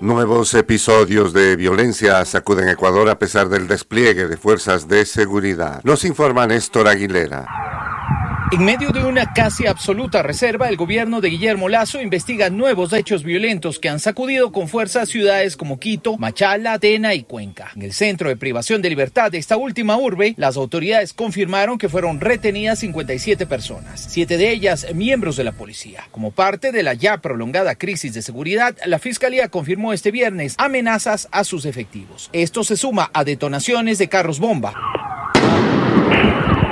Nuevos 0.00 0.54
episodios 0.54 1.32
de 1.32 1.56
violencia 1.56 2.24
sacuden 2.24 2.68
Ecuador 2.68 3.08
a 3.10 3.18
pesar 3.18 3.48
del 3.48 3.68
despliegue 3.68 4.26
de 4.26 4.36
fuerzas 4.36 4.88
de 4.88 5.04
seguridad. 5.04 5.82
Nos 5.84 6.04
informa 6.04 6.46
Néstor 6.46 6.88
Aguilera. 6.88 7.67
En 8.50 8.64
medio 8.64 8.92
de 8.92 9.04
una 9.04 9.34
casi 9.34 9.66
absoluta 9.66 10.22
reserva, 10.22 10.70
el 10.70 10.78
gobierno 10.78 11.20
de 11.20 11.28
Guillermo 11.28 11.68
Lazo 11.68 12.00
investiga 12.00 12.48
nuevos 12.48 12.94
hechos 12.94 13.22
violentos 13.22 13.78
que 13.78 13.90
han 13.90 14.00
sacudido 14.00 14.52
con 14.52 14.68
fuerza 14.68 15.04
ciudades 15.04 15.54
como 15.54 15.78
Quito, 15.78 16.16
Machala, 16.16 16.72
Atena 16.72 17.12
y 17.12 17.24
Cuenca. 17.24 17.72
En 17.76 17.82
el 17.82 17.92
centro 17.92 18.30
de 18.30 18.36
privación 18.36 18.80
de 18.80 18.88
libertad 18.88 19.30
de 19.30 19.36
esta 19.36 19.58
última 19.58 19.98
urbe, 19.98 20.32
las 20.38 20.56
autoridades 20.56 21.12
confirmaron 21.12 21.76
que 21.76 21.90
fueron 21.90 22.20
retenidas 22.20 22.78
57 22.78 23.44
personas, 23.44 24.06
siete 24.08 24.38
de 24.38 24.50
ellas 24.50 24.86
miembros 24.94 25.36
de 25.36 25.44
la 25.44 25.52
policía. 25.52 26.04
Como 26.10 26.30
parte 26.30 26.72
de 26.72 26.82
la 26.82 26.94
ya 26.94 27.18
prolongada 27.18 27.74
crisis 27.74 28.14
de 28.14 28.22
seguridad, 28.22 28.74
la 28.86 28.98
Fiscalía 28.98 29.48
confirmó 29.48 29.92
este 29.92 30.10
viernes 30.10 30.54
amenazas 30.56 31.28
a 31.32 31.44
sus 31.44 31.66
efectivos. 31.66 32.30
Esto 32.32 32.64
se 32.64 32.78
suma 32.78 33.10
a 33.12 33.24
detonaciones 33.24 33.98
de 33.98 34.08
carros 34.08 34.40
bomba. 34.40 34.72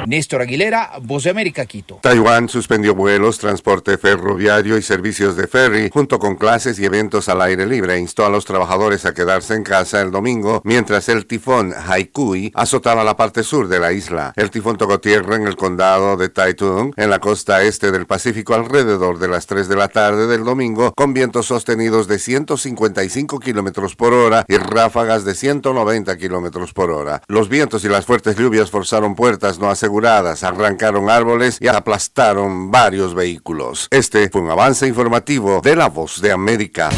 Néstor 0.07 0.41
Aguilera, 0.41 0.93
Voz 1.03 1.25
de 1.25 1.31
América, 1.31 1.67
Quito. 1.67 1.99
Taiwán 2.01 2.49
suspendió 2.49 2.95
vuelos, 2.95 3.39
transporte 3.39 3.99
ferroviario 3.99 4.79
y 4.79 4.83
servicios 4.83 5.37
de 5.37 5.49
ferry, 5.49 5.91
junto 5.93 6.21
con 6.21 6.37
clases 6.37 6.79
y 6.79 6.85
eventos 6.85 7.29
al 7.29 7.43
aire 7.43 7.67
libre. 7.67 7.99
Instó 7.99 8.25
a 8.25 8.31
los 8.31 8.45
trabajadores 8.45 9.05
a 9.05 9.15
quedarse 9.15 9.55
en 9.55 9.65
casa 9.65 10.01
el 10.01 10.13
domingo, 10.13 10.61
mientras 10.65 11.09
el 11.09 11.27
tifón 11.27 11.75
Haikui 11.75 12.53
azotaba 12.55 13.03
la 13.03 13.17
parte 13.17 13.43
sur 13.43 13.67
de 13.67 13.81
la 13.81 13.93
isla. 13.93 14.33
El 14.37 14.51
tifón 14.51 14.77
tocó 14.79 15.01
tierra 15.01 15.35
en 15.35 15.47
el 15.49 15.57
condado 15.57 16.17
de 16.17 16.29
Taitung, 16.29 16.93
en 16.97 17.11
la 17.11 17.19
costa 17.19 17.63
este 17.65 17.91
del 17.91 18.07
Pacífico, 18.07 18.55
alrededor 18.55 19.19
de 19.19 19.27
las 19.27 19.47
3 19.47 19.67
de 19.67 19.77
la 19.77 19.89
tarde 19.89 20.29
del 20.29 20.45
domingo, 20.45 20.93
con 20.97 21.15
vientos 21.15 21.47
sostenidos 21.47 22.07
de 22.07 22.21
155 22.21 23.41
kilómetros 23.41 23.97
por 23.97 24.13
hora 24.13 24.45
y 24.47 24.57
ráfagas 24.57 25.25
de 25.25 25.35
190 25.35 26.17
kilómetros 26.17 26.73
por 26.73 26.93
hora. 26.93 27.23
Los 27.27 27.49
vientos 27.49 27.85
y 27.85 27.89
las 27.89 28.07
fuertes 28.07 28.37
lluvias 28.37 28.71
forzaron 28.71 29.17
puertas 29.17 29.59
no 29.59 29.69
aseguradas 29.69 29.96
arrancaron 30.43 31.09
árboles 31.11 31.59
y 31.61 31.69
aplastaron 31.69 32.71
varios 32.71 33.15
vehículos. 33.15 33.89
Este 33.91 34.29
fue 34.29 34.43
un 34.43 34.51
avance 34.51 34.87
informativo 34.87 35.61
de 35.63 35.77
La 35.77 35.89
Voz 35.89 36.21
de 36.21 36.33
América. 36.33 36.91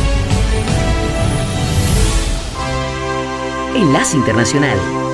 Enlace 3.74 4.16
Internacional. 4.16 5.07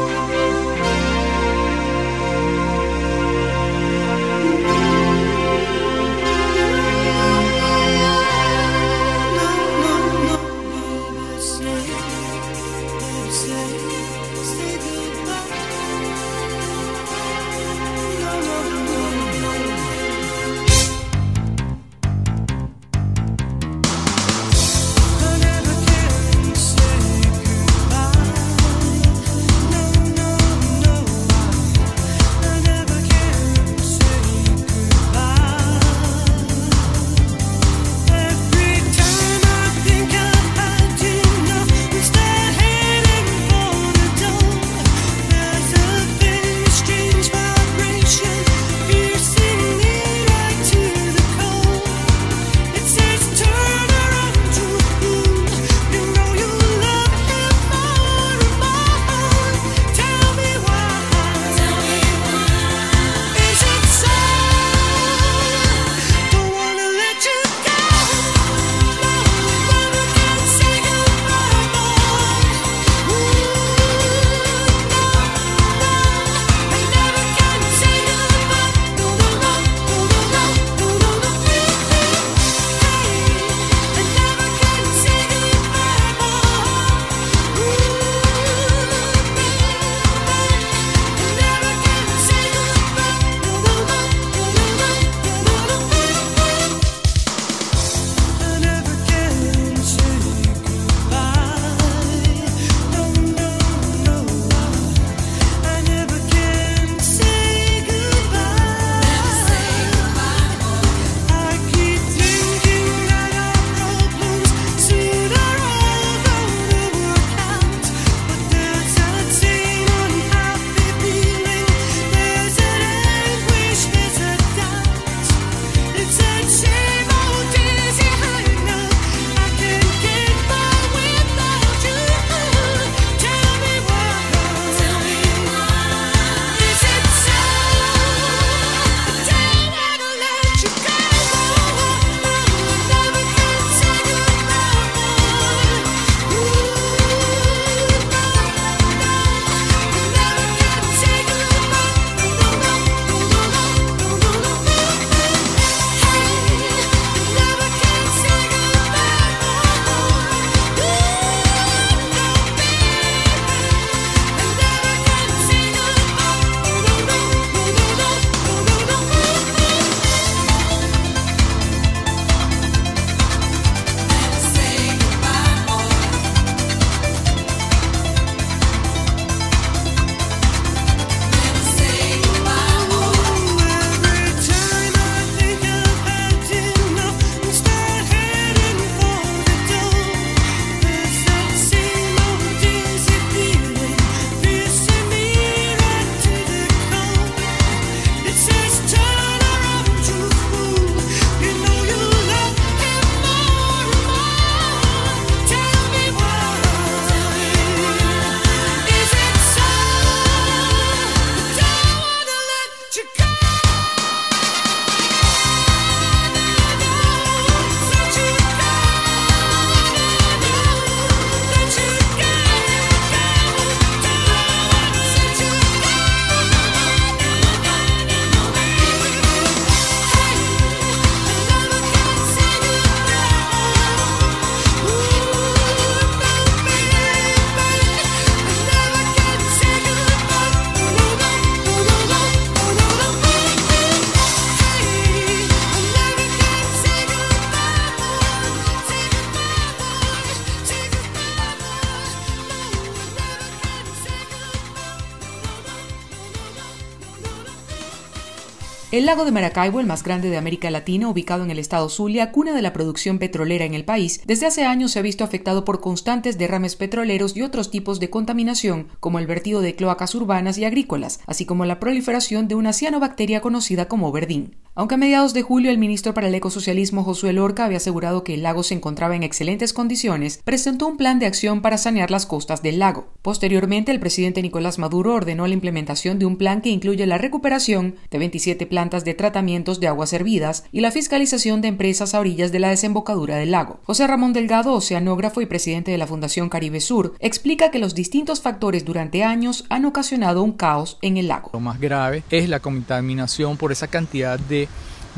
El 258.95 259.07
lago 259.07 259.24
de 259.24 259.32
Maracaibo, 259.32 259.80
el 259.80 259.88
más 259.88 260.05
grande 260.05 260.30
de 260.30 260.36
América 260.36 260.70
Latina, 260.70 261.09
ubicado 261.09 261.42
en 261.42 261.51
el 261.51 261.59
estado 261.59 261.88
Zulia, 261.88 262.30
cuna 262.30 262.53
de 262.53 262.62
la 262.62 262.72
producción 262.72 263.18
petrolera 263.18 263.64
en 263.64 263.74
el 263.74 263.84
país, 263.84 264.20
desde 264.24 264.47
hace 264.47 264.66
años 264.66 264.92
se 264.92 265.01
ha 265.01 265.03
visto 265.03 265.24
afectado 265.24 265.64
por 265.64 265.80
constantes 265.80 266.38
derrames 266.38 266.76
petroleros 266.76 267.36
y 267.36 267.42
otros 267.42 267.72
tipos 267.72 267.99
de 267.99 268.09
contaminación, 268.09 268.86
como 269.01 269.18
el 269.18 269.26
vertido 269.26 269.62
de 269.62 269.74
cloacas 269.74 270.14
urbanas 270.14 270.59
y 270.59 270.64
agrícolas, 270.64 271.18
así 271.26 271.45
como 271.45 271.64
la 271.64 271.80
proliferación 271.80 272.47
de 272.47 272.55
una 272.55 272.72
cianobacteria 272.72 273.40
conocida 273.40 273.88
como 273.88 274.12
verdín. 274.12 274.55
Aunque 274.77 274.97
a 274.97 274.99
mediados 274.99 275.35
de 275.35 275.43
julio 275.43 275.70
el 275.70 275.79
ministro 275.79 276.14
para 276.14 276.27
el 276.27 276.35
ecosocialismo 276.35 277.05
Josué 277.05 277.33
Lorca 277.33 277.64
había 277.64 277.77
asegurado 277.77 278.25
que 278.25 278.35
el 278.35 278.43
lago 278.43 278.64
se 278.64 278.75
encontraba 278.75 279.14
en 279.14 279.22
excelentes 279.22 279.72
condiciones, 279.72 280.41
presentó 280.43 280.89
un 280.89 280.97
plan 280.97 281.20
de 281.20 281.27
acción 281.27 281.62
para 281.62 281.79
sanear 281.79 282.11
las 282.11 282.27
costas 282.27 282.61
del 282.61 282.81
lago. 282.81 283.07
Posteriormente, 283.22 283.93
el 283.93 284.01
presidente 284.01 284.43
Nicolás 284.43 284.81
Maduro 284.81 285.14
ordenó 285.14 285.47
la 285.47 285.55
implementación 285.55 286.18
de 286.18 286.27
un 286.27 286.37
plan 286.37 286.61
que 286.61 286.70
incluye 286.70 287.07
la 287.07 287.18
recuperación 287.18 287.95
de 288.11 288.18
27 288.18 288.66
plantas 288.66 289.05
de 289.05 289.14
tratamientos 289.14 289.79
de 289.79 289.87
aguas 289.87 290.11
servidas 290.11 290.64
y 290.72 290.81
la 290.81 290.91
fiscalización 290.91 291.61
de 291.61 291.68
empresas 291.68 292.12
a 292.12 292.18
orillas 292.18 292.51
de 292.51 292.59
la 292.59 292.70
desembocadura 292.70 293.37
del 293.37 293.53
lago. 293.53 293.79
José 293.85 294.09
Ramón 294.09 294.33
Delgado, 294.33 294.72
oceanógrafo 294.72 295.41
y 295.41 295.47
presidente 295.47 295.93
de 295.93 295.99
la 295.99 296.09
Fundación 296.09 296.49
Caribe 296.49 296.81
Sur, 296.81 297.14
explica 297.20 297.70
que 297.70 297.79
los 297.79 297.95
distintos 297.95 298.41
factores 298.41 298.85
durante 298.85 299.22
años 299.22 299.66
han 299.68 299.85
ocasionado 299.85 300.43
un 300.43 300.53
caos 300.53 300.99
en 301.01 301.16
el 301.16 301.29
lago. 301.29 301.51
Lo 301.53 301.61
más 301.61 301.79
grave 301.79 302.25
es 302.31 302.49
la 302.49 302.59
contaminación 302.59 303.57
por 303.57 303.70
esa 303.70 303.87
cantidad 303.87 304.37
de 304.41 304.64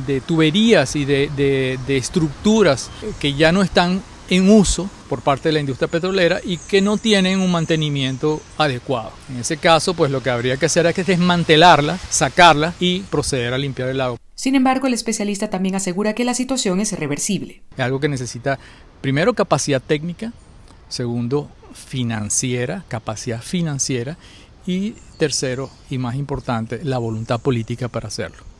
de, 0.06 0.20
tuberías 0.20 0.96
y 0.96 1.04
de, 1.04 1.78
estructuras 1.88 2.90
que 3.20 3.34
ya 3.34 3.52
no 3.52 3.62
están 3.62 4.02
en 4.28 4.50
uso 4.50 4.90
por 5.08 5.22
parte 5.22 5.48
de 5.48 5.52
la 5.52 5.60
industria 5.60 5.88
petrolera 5.88 6.40
y 6.44 6.56
que 6.56 6.80
no 6.80 6.96
tienen 6.96 7.40
un 7.40 7.50
mantenimiento 7.52 8.40
adecuado. 8.58 9.12
En 9.30 9.38
ese 9.38 9.56
caso, 9.56 9.94
pues 9.94 10.10
lo 10.10 10.22
que 10.22 10.30
habría 10.30 10.56
que 10.56 10.66
hacer 10.66 10.86
es 10.86 11.06
desmantelarla, 11.06 11.98
sacarla 12.10 12.74
y 12.80 13.00
proceder 13.00 13.54
a 13.54 13.58
limpiar 13.58 13.88
el 13.88 13.98
lago. 13.98 14.18
Sin 14.34 14.54
embargo, 14.54 14.86
el 14.86 14.94
especialista 14.94 15.48
también 15.48 15.76
asegura 15.76 16.14
que 16.14 16.24
la 16.24 16.34
situación 16.34 16.80
es 16.80 16.92
reversible. 16.92 17.62
Es 17.72 17.80
algo 17.80 18.00
que 18.00 18.08
necesita, 18.08 18.58
primero, 19.00 19.32
capacidad 19.34 19.80
técnica, 19.80 20.32
segundo, 20.88 21.48
financiera, 21.72 22.84
capacidad 22.88 23.40
financiera 23.40 24.18
y 24.66 24.94
tercero, 25.18 25.70
y 25.88 25.98
más 25.98 26.16
importante, 26.16 26.80
la 26.82 26.98
voluntad 26.98 27.40
política 27.40 27.88
para 27.88 28.08
hacerlo 28.08 28.55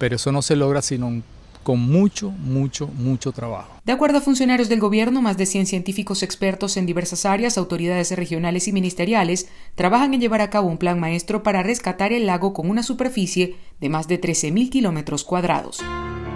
pero 0.00 0.16
eso 0.16 0.32
no 0.32 0.40
se 0.40 0.56
logra 0.56 0.80
sino 0.80 1.22
con 1.62 1.78
mucho, 1.78 2.30
mucho, 2.30 2.88
mucho 2.88 3.32
trabajo. 3.32 3.70
De 3.84 3.92
acuerdo 3.92 4.18
a 4.18 4.22
funcionarios 4.22 4.70
del 4.70 4.80
gobierno, 4.80 5.20
más 5.20 5.36
de 5.36 5.44
100 5.44 5.66
científicos 5.66 6.22
expertos 6.22 6.78
en 6.78 6.86
diversas 6.86 7.26
áreas, 7.26 7.58
autoridades 7.58 8.10
regionales 8.12 8.66
y 8.66 8.72
ministeriales 8.72 9.48
trabajan 9.74 10.14
en 10.14 10.20
llevar 10.20 10.40
a 10.40 10.48
cabo 10.48 10.68
un 10.68 10.78
plan 10.78 10.98
maestro 10.98 11.42
para 11.42 11.62
rescatar 11.62 12.14
el 12.14 12.24
lago 12.24 12.54
con 12.54 12.70
una 12.70 12.82
superficie 12.82 13.56
de 13.78 13.88
más 13.90 14.08
de 14.08 14.18
13.000 14.18 14.70
kilómetros 14.70 15.22
cuadrados. 15.22 15.80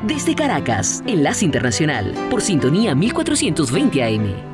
Desde 0.06 0.34
Caracas, 0.34 1.02
Enlace 1.06 1.46
Internacional, 1.46 2.12
por 2.28 2.42
sintonía 2.42 2.94
1420 2.94 4.04
AM. 4.04 4.53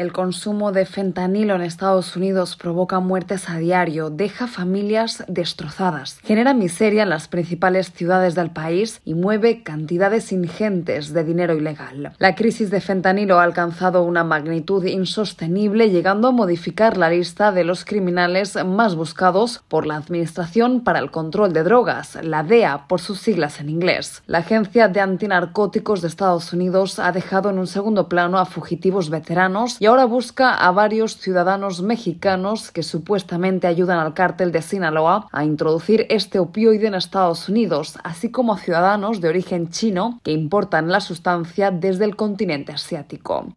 El 0.00 0.14
consumo 0.14 0.72
de 0.72 0.86
fentanilo 0.86 1.54
en 1.54 1.60
Estados 1.60 2.16
Unidos 2.16 2.56
provoca 2.56 3.00
muertes 3.00 3.50
a 3.50 3.58
diario, 3.58 4.08
deja 4.08 4.46
familias 4.46 5.22
destrozadas, 5.28 6.20
genera 6.24 6.54
miseria 6.54 7.02
en 7.02 7.10
las 7.10 7.28
principales 7.28 7.92
ciudades 7.92 8.34
del 8.34 8.48
país 8.48 9.02
y 9.04 9.12
mueve 9.12 9.62
cantidades 9.62 10.32
ingentes 10.32 11.12
de 11.12 11.22
dinero 11.22 11.54
ilegal. 11.54 12.14
La 12.16 12.34
crisis 12.34 12.70
de 12.70 12.80
fentanilo 12.80 13.40
ha 13.40 13.42
alcanzado 13.42 14.02
una 14.02 14.24
magnitud 14.24 14.86
insostenible, 14.86 15.90
llegando 15.90 16.28
a 16.28 16.32
modificar 16.32 16.96
la 16.96 17.10
lista 17.10 17.52
de 17.52 17.64
los 17.64 17.84
criminales 17.84 18.56
más 18.64 18.94
buscados 18.94 19.62
por 19.68 19.84
la 19.84 19.96
Administración 19.96 20.80
para 20.80 21.00
el 21.00 21.10
Control 21.10 21.52
de 21.52 21.62
Drogas, 21.62 22.16
la 22.22 22.42
DEA 22.42 22.86
por 22.88 23.02
sus 23.02 23.20
siglas 23.20 23.60
en 23.60 23.68
inglés. 23.68 24.22
La 24.26 24.38
Agencia 24.38 24.88
de 24.88 25.00
Antinarcóticos 25.00 26.00
de 26.00 26.08
Estados 26.08 26.54
Unidos 26.54 26.98
ha 26.98 27.12
dejado 27.12 27.50
en 27.50 27.58
un 27.58 27.66
segundo 27.66 28.08
plano 28.08 28.38
a 28.38 28.46
fugitivos 28.46 29.10
veteranos 29.10 29.76
y 29.78 29.89
ahora 29.90 30.04
busca 30.04 30.54
a 30.54 30.70
varios 30.70 31.16
ciudadanos 31.16 31.82
mexicanos 31.82 32.70
que 32.70 32.84
supuestamente 32.84 33.66
ayudan 33.66 33.98
al 33.98 34.14
cártel 34.14 34.52
de 34.52 34.62
Sinaloa 34.62 35.26
a 35.32 35.44
introducir 35.44 36.06
este 36.10 36.38
opioide 36.38 36.86
en 36.86 36.94
Estados 36.94 37.48
Unidos, 37.48 37.98
así 38.04 38.30
como 38.30 38.52
a 38.52 38.58
ciudadanos 38.58 39.20
de 39.20 39.28
origen 39.28 39.70
chino 39.70 40.20
que 40.22 40.30
importan 40.30 40.92
la 40.92 41.00
sustancia 41.00 41.72
desde 41.72 42.04
el 42.04 42.14
continente 42.14 42.70
asiático. 42.70 43.48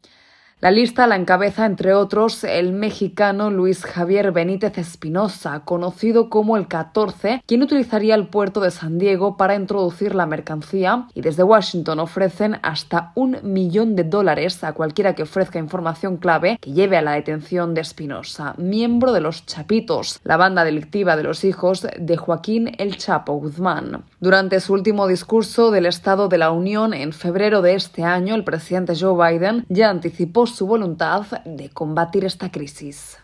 La 0.64 0.72
lista 0.72 1.08
la 1.08 1.18
encabeza, 1.18 1.66
entre 1.66 1.94
otros, 1.94 2.46
el 2.46 2.72
mexicano 2.72 3.52
Luis 3.52 3.84
Javier 3.84 4.32
Benítez 4.32 4.78
Espinosa, 4.78 5.64
conocido 5.66 6.30
como 6.30 6.56
el 6.56 6.70
14, 6.70 7.44
quien 7.46 7.64
utilizaría 7.64 8.16
el 8.16 8.28
puerto 8.28 8.62
de 8.62 8.72
San 8.72 8.98
Diego 8.98 9.36
para 9.36 9.56
introducir 9.56 10.16
la 10.16 10.26
mercancía 10.26 11.10
y 11.14 11.20
desde 11.20 11.44
Washington 11.44 12.00
ofrecen 12.00 12.60
hasta 12.64 13.12
un 13.16 13.40
millón 13.44 13.98
de 13.98 14.06
dólares 14.06 14.64
a 14.64 14.72
cualquiera 14.72 15.16
que 15.16 15.24
ofrezca 15.24 15.60
información 15.60 16.16
clave 16.16 16.58
que 16.62 16.72
lleve 16.72 16.96
a 16.96 17.02
la 17.02 17.12
detención 17.12 17.74
de 17.74 17.82
Espinosa, 17.82 18.54
miembro 18.58 19.12
de 19.12 19.20
los 19.20 19.46
Chapitos, 19.46 20.22
la 20.24 20.38
banda 20.38 20.64
delictiva 20.64 21.18
de 21.18 21.24
los 21.24 21.44
hijos 21.44 21.86
de 22.00 22.16
Joaquín 22.16 22.72
El 22.78 22.96
Chapo 22.96 23.34
Guzmán. 23.34 24.06
Durante 24.22 24.62
su 24.62 24.72
último 24.72 25.08
discurso 25.08 25.72
del 25.72 25.88
Estado 25.88 26.30
de 26.30 26.38
la 26.38 26.52
Unión 26.52 26.94
en 26.94 27.12
febrero 27.12 27.62
de 27.62 27.76
este 27.76 28.06
año, 28.06 28.34
el 28.34 28.46
presidente 28.46 28.94
Joe 28.98 29.34
Biden 29.34 29.66
ya 29.68 29.90
anticipó 29.90 30.53
su 30.54 30.68
voluntad 30.68 31.26
de 31.46 31.70
combatir 31.70 32.26
esta 32.26 32.52
crisis. 32.52 33.18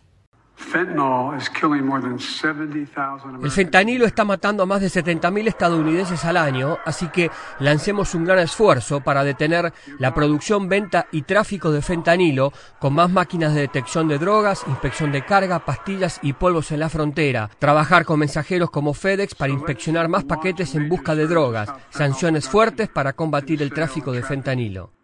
El 3.41 3.51
fentanilo 3.51 4.05
está 4.05 4.25
matando 4.25 4.63
a 4.63 4.65
más 4.65 4.81
de 4.81 4.87
70.000 4.87 5.47
estadounidenses 5.47 6.25
al 6.25 6.37
año, 6.37 6.77
así 6.85 7.07
que 7.07 7.31
lancemos 7.59 8.13
un 8.13 8.25
gran 8.25 8.39
esfuerzo 8.39 9.01
para 9.01 9.23
detener 9.23 9.73
la 9.97 10.13
producción, 10.13 10.69
venta 10.69 11.07
y 11.11 11.23
tráfico 11.23 11.71
de 11.71 11.81
fentanilo 11.81 12.51
con 12.77 12.93
más 12.93 13.09
máquinas 13.09 13.55
de 13.55 13.61
detección 13.61 14.07
de 14.07 14.19
drogas, 14.19 14.63
inspección 14.67 15.11
de 15.11 15.25
carga, 15.25 15.65
pastillas 15.65 16.19
y 16.21 16.33
polvos 16.33 16.71
en 16.71 16.81
la 16.81 16.89
frontera, 16.89 17.49
trabajar 17.57 18.05
con 18.05 18.19
mensajeros 18.19 18.69
como 18.69 18.93
FedEx 18.93 19.33
para 19.35 19.53
inspeccionar 19.53 20.07
más 20.07 20.25
paquetes 20.25 20.75
en 20.75 20.87
busca 20.89 21.15
de 21.15 21.25
drogas, 21.25 21.71
sanciones 21.89 22.47
fuertes 22.47 22.89
para 22.89 23.13
combatir 23.13 23.63
el 23.63 23.73
tráfico 23.73 24.11
de 24.11 24.23
fentanilo. 24.23 24.98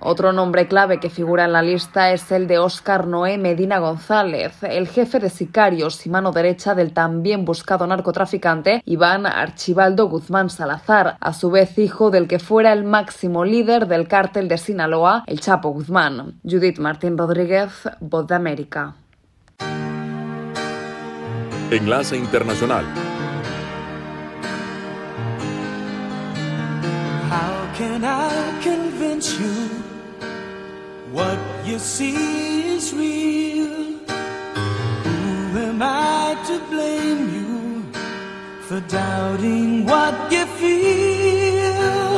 Otro 0.00 0.32
nombre 0.32 0.68
clave 0.68 1.00
que 1.00 1.10
figura 1.10 1.44
en 1.44 1.52
la 1.52 1.62
lista 1.62 2.12
es 2.12 2.30
el 2.30 2.46
de 2.46 2.58
Óscar 2.58 3.06
Noé 3.06 3.36
Medina 3.36 3.78
González, 3.78 4.62
el 4.62 4.86
jefe 4.86 5.18
de 5.18 5.28
sicarios 5.28 6.06
y 6.06 6.10
mano 6.10 6.30
derecha 6.30 6.76
del 6.76 6.92
también 6.92 7.44
buscado 7.44 7.84
narcotraficante 7.86 8.80
Iván 8.84 9.26
Archibaldo 9.26 10.08
Guzmán 10.08 10.50
Salazar, 10.50 11.16
a 11.20 11.32
su 11.32 11.50
vez 11.50 11.78
hijo 11.78 12.10
del 12.10 12.28
que 12.28 12.38
fuera 12.38 12.72
el 12.72 12.84
máximo 12.84 13.44
líder 13.44 13.88
del 13.88 14.06
cártel 14.06 14.46
de 14.46 14.58
Sinaloa, 14.58 15.24
el 15.26 15.40
Chapo 15.40 15.70
Guzmán. 15.70 16.40
Judith 16.44 16.78
Martín 16.78 17.18
Rodríguez, 17.18 17.88
Voz 18.00 18.28
de 18.28 18.34
América. 18.36 18.94
Enlace 21.70 22.16
Internacional. 22.16 22.84
Can 27.76 28.04
I 28.04 28.62
convince 28.62 29.38
you 29.38 29.54
what 31.12 31.38
you 31.66 31.78
see 31.78 32.16
is 32.74 32.94
real? 32.94 33.98
Who 35.52 35.58
am 35.68 35.82
I 35.82 36.42
to 36.48 36.56
blame 36.70 37.22
you 37.36 37.82
for 38.66 38.80
doubting 38.88 39.84
what 39.84 40.14
you 40.32 40.46
feel? 40.60 42.12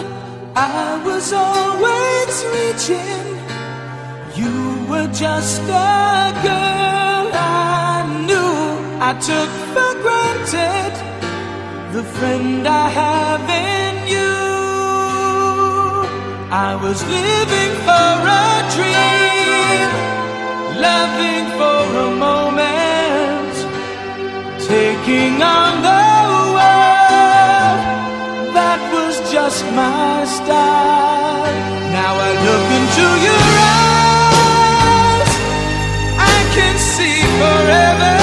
I 0.54 1.02
was 1.04 1.32
always 1.32 2.34
reaching, 2.56 3.26
you 4.40 4.54
were 4.90 5.10
just 5.12 5.62
a 5.62 6.30
girl 6.48 7.24
I 7.34 8.06
knew. 8.28 8.54
I 9.10 9.12
took 9.30 9.50
for 9.74 9.92
granted 10.04 10.94
the 11.94 12.04
friend 12.16 12.68
I 12.68 12.88
have 13.00 13.44
in 13.50 14.08
you. 14.14 14.47
I 16.50 16.74
was 16.76 17.04
living 17.04 17.72
for 17.84 18.08
a 18.24 18.64
dream, 18.72 19.88
loving 20.80 21.44
for 21.60 21.84
a 22.06 22.10
moment, 22.16 23.54
taking 24.66 25.42
on 25.42 25.82
the 25.84 26.08
world. 26.56 27.80
That 28.56 28.80
was 28.94 29.20
just 29.30 29.62
my 29.76 30.24
style. 30.24 31.52
Now 31.92 32.16
I 32.16 32.30
look 32.48 32.66
into 32.80 33.06
your 33.28 33.44
eyes, 34.32 35.32
I 36.16 36.38
can 36.56 36.78
see 36.78 37.20
forever. 37.36 38.17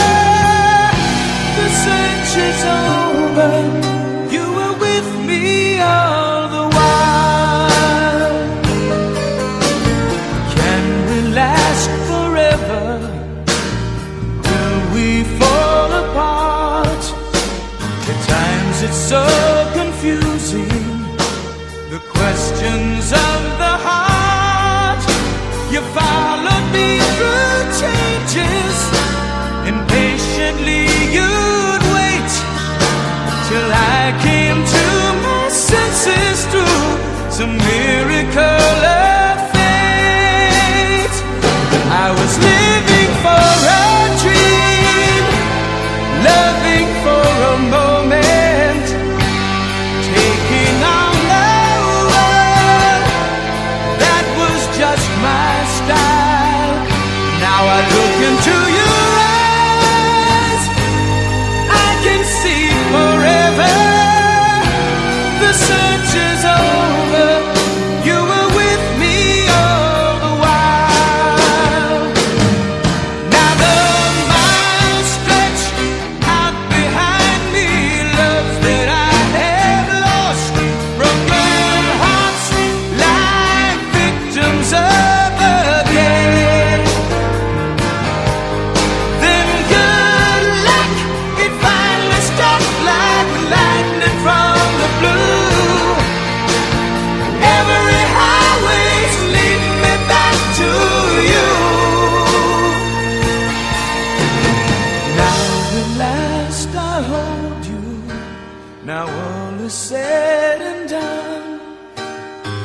Is 108.88 109.74
said 109.74 110.62
and 110.62 110.90
done, 110.90 111.60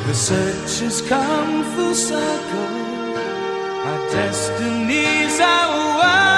the 0.07 0.15
search 0.15 0.81
has 0.81 1.01
come 1.09 1.65
full 1.73 1.95
circle. 1.95 2.71
Our 3.89 4.11
destinies 4.11 5.41
are 5.41 5.99
one. 5.99 6.30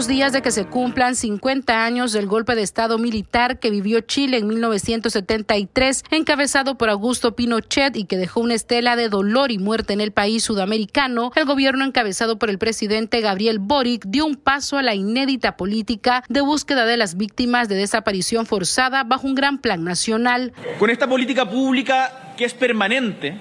Pocos 0.00 0.08
días 0.08 0.32
de 0.32 0.40
que 0.40 0.50
se 0.50 0.64
cumplan 0.64 1.14
50 1.14 1.84
años 1.84 2.12
del 2.12 2.26
golpe 2.26 2.54
de 2.54 2.62
Estado 2.62 2.96
militar 2.96 3.58
que 3.58 3.68
vivió 3.68 4.00
Chile 4.00 4.38
en 4.38 4.46
1973, 4.46 6.04
encabezado 6.10 6.78
por 6.78 6.88
Augusto 6.88 7.36
Pinochet 7.36 7.94
y 7.98 8.04
que 8.04 8.16
dejó 8.16 8.40
una 8.40 8.54
estela 8.54 8.96
de 8.96 9.10
dolor 9.10 9.52
y 9.52 9.58
muerte 9.58 9.92
en 9.92 10.00
el 10.00 10.10
país 10.10 10.42
sudamericano, 10.42 11.32
el 11.34 11.44
gobierno 11.44 11.84
encabezado 11.84 12.38
por 12.38 12.48
el 12.48 12.56
presidente 12.56 13.20
Gabriel 13.20 13.58
Boric 13.58 14.06
dio 14.06 14.24
un 14.24 14.36
paso 14.36 14.78
a 14.78 14.82
la 14.82 14.94
inédita 14.94 15.58
política 15.58 16.24
de 16.30 16.40
búsqueda 16.40 16.86
de 16.86 16.96
las 16.96 17.18
víctimas 17.18 17.68
de 17.68 17.74
desaparición 17.74 18.46
forzada 18.46 19.04
bajo 19.04 19.26
un 19.26 19.34
gran 19.34 19.58
plan 19.58 19.84
nacional. 19.84 20.54
Con 20.78 20.88
esta 20.88 21.10
política 21.10 21.50
pública 21.50 22.32
que 22.38 22.46
es 22.46 22.54
permanente, 22.54 23.36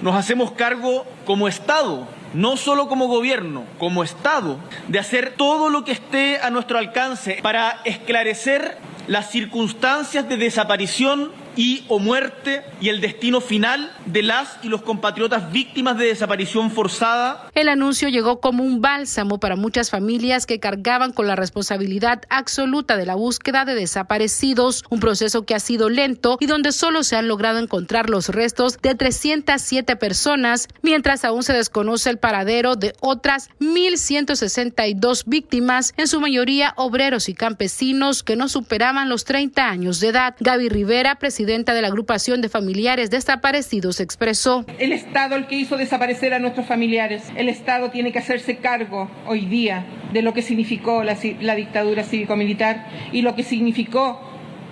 nos 0.00 0.14
hacemos 0.14 0.52
cargo 0.52 1.06
como 1.24 1.48
Estado, 1.48 2.06
no 2.34 2.56
solo 2.56 2.88
como 2.88 3.06
gobierno, 3.06 3.64
como 3.78 4.04
Estado, 4.04 4.58
de 4.88 4.98
hacer 4.98 5.34
todo 5.36 5.70
lo 5.70 5.84
que 5.84 5.92
esté 5.92 6.38
a 6.40 6.50
nuestro 6.50 6.78
alcance 6.78 7.38
para 7.42 7.80
esclarecer 7.84 8.76
las 9.06 9.30
circunstancias 9.30 10.28
de 10.28 10.36
desaparición 10.36 11.30
y 11.56 11.84
o 11.88 11.98
muerte 11.98 12.64
y 12.80 12.88
el 12.88 13.00
destino 13.00 13.40
final 13.40 13.92
de 14.06 14.22
las 14.22 14.58
y 14.62 14.68
los 14.68 14.82
compatriotas 14.82 15.52
víctimas 15.52 15.98
de 15.98 16.06
desaparición 16.06 16.70
forzada. 16.70 17.50
El 17.54 17.68
anuncio 17.68 18.08
llegó 18.08 18.40
como 18.40 18.64
un 18.64 18.80
bálsamo 18.80 19.38
para 19.38 19.56
muchas 19.56 19.90
familias 19.90 20.46
que 20.46 20.60
cargaban 20.60 21.12
con 21.12 21.26
la 21.26 21.36
responsabilidad 21.36 22.22
absoluta 22.28 22.96
de 22.96 23.06
la 23.06 23.14
búsqueda 23.14 23.64
de 23.64 23.74
desaparecidos, 23.74 24.84
un 24.90 25.00
proceso 25.00 25.44
que 25.44 25.54
ha 25.54 25.60
sido 25.60 25.88
lento 25.88 26.36
y 26.40 26.46
donde 26.46 26.72
solo 26.72 27.02
se 27.02 27.16
han 27.16 27.28
logrado 27.28 27.58
encontrar 27.58 28.10
los 28.10 28.28
restos 28.28 28.78
de 28.82 28.94
307 28.94 29.96
personas, 29.96 30.68
mientras 30.82 31.24
aún 31.24 31.42
se 31.42 31.52
desconoce 31.52 32.10
el 32.10 32.18
paradero 32.18 32.76
de 32.76 32.94
otras 33.00 33.50
1.162 33.60 35.24
víctimas, 35.26 35.94
en 35.96 36.08
su 36.08 36.20
mayoría 36.20 36.74
obreros 36.76 37.28
y 37.28 37.34
campesinos 37.34 38.22
que 38.22 38.36
no 38.36 38.48
superaban 38.48 39.08
los 39.08 39.24
30 39.24 39.68
años 39.68 40.00
de 40.00 40.08
edad. 40.08 40.34
Gaby 40.40 40.68
Rivera, 40.68 41.16
presidenta 41.44 41.74
de 41.74 41.82
la 41.82 41.88
agrupación 41.88 42.40
de 42.40 42.48
familiares 42.48 43.10
desaparecidos, 43.10 44.00
expresó. 44.00 44.64
El 44.78 44.92
Estado 44.92 45.36
el 45.36 45.46
que 45.46 45.56
hizo 45.56 45.76
desaparecer 45.76 46.32
a 46.32 46.38
nuestros 46.38 46.64
familiares. 46.64 47.24
El 47.36 47.50
Estado 47.50 47.90
tiene 47.90 48.12
que 48.12 48.18
hacerse 48.18 48.56
cargo 48.56 49.10
hoy 49.26 49.44
día 49.44 49.84
de 50.14 50.22
lo 50.22 50.32
que 50.32 50.40
significó 50.40 51.04
la, 51.04 51.18
la 51.42 51.54
dictadura 51.54 52.02
cívico-militar 52.02 52.86
y 53.12 53.20
lo 53.20 53.34
que 53.34 53.42
significó 53.42 54.18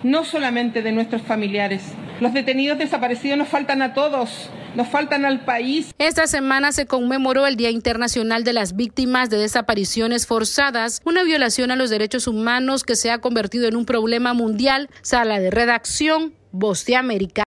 no 0.02 0.24
solamente 0.24 0.80
de 0.80 0.92
nuestros 0.92 1.20
familiares. 1.20 1.82
Los 2.20 2.32
detenidos 2.32 2.78
desaparecidos 2.78 3.36
nos 3.36 3.48
faltan 3.48 3.82
a 3.82 3.92
todos, 3.92 4.48
nos 4.74 4.88
faltan 4.88 5.26
al 5.26 5.44
país. 5.44 5.92
Esta 5.98 6.26
semana 6.26 6.72
se 6.72 6.86
conmemoró 6.86 7.46
el 7.46 7.56
Día 7.56 7.68
Internacional 7.70 8.44
de 8.44 8.54
las 8.54 8.76
Víctimas 8.76 9.28
de 9.28 9.36
Desapariciones 9.36 10.26
Forzadas, 10.26 11.02
una 11.04 11.22
violación 11.22 11.70
a 11.70 11.76
los 11.76 11.90
derechos 11.90 12.26
humanos 12.26 12.84
que 12.84 12.96
se 12.96 13.10
ha 13.10 13.18
convertido 13.18 13.68
en 13.68 13.76
un 13.76 13.84
problema 13.84 14.32
mundial. 14.32 14.88
Sala 15.02 15.38
de 15.38 15.50
redacción, 15.50 16.32
Voz 16.52 16.84
de 16.84 16.94
América. 16.94 17.42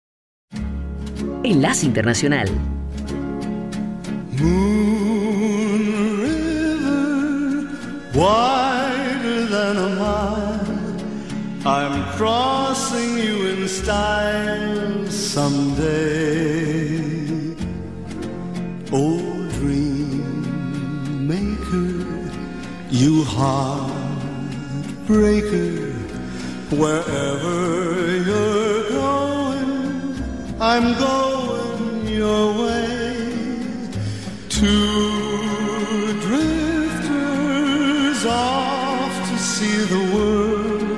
Enlace 1.43 1.85
Internacional. 1.85 2.47
Moon 4.31 6.19
River, 6.21 7.67
wider 8.15 9.45
than 9.45 9.77
a 9.77 9.89
mile. 9.99 10.65
I'm 11.67 12.03
crossing 12.17 13.17
you 13.19 13.45
in 13.49 13.67
style 13.67 15.05
someday. 15.07 15.85
Oh, 18.91 19.21
dream 19.59 21.27
maker, 21.27 22.05
you 22.89 23.23
heartbreaker, 23.23 23.93
wherever 26.71 27.05
you're 27.05 27.13
going, 28.05 28.14
I'm 30.59 30.97
going 30.97 32.07
your 32.07 32.65
way. 32.65 33.13
Two 34.47 36.13
drifters 36.21 38.25
off 38.25 39.29
to 39.29 39.37
see 39.37 39.77
the 39.95 39.99
world. 40.15 40.97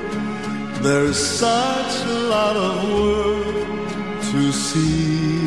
There's 0.83 1.17
such 1.17 2.05
a 2.05 2.19
lot 2.29 2.55
of 2.55 2.83
world 2.93 3.89
to 4.31 4.51
see. 4.51 5.39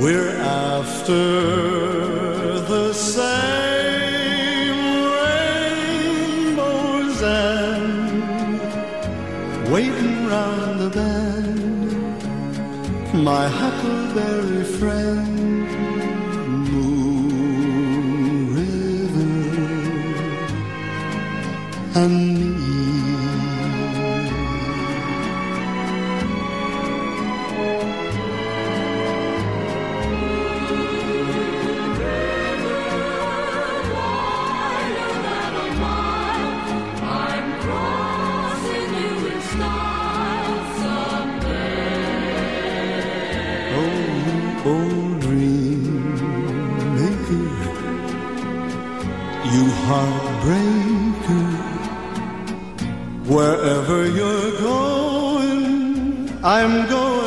We're 0.00 0.36
after 0.36 1.14
the 2.60 2.92
same 2.92 3.57
My 13.24 13.48
huckleberry 13.48 14.64
friend, 14.78 15.68
Moon 16.70 18.54
River, 18.54 19.38
and 22.00 22.27
Wherever 53.68 54.08
you're 54.08 54.58
going, 54.62 56.32
I'm 56.42 56.88
going 56.88 57.17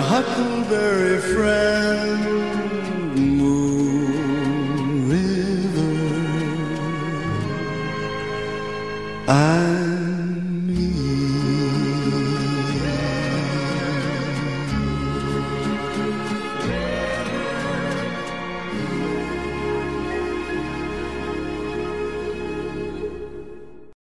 huckleberry 0.00 1.20
friend, 1.20 2.24
Moon 3.38 3.70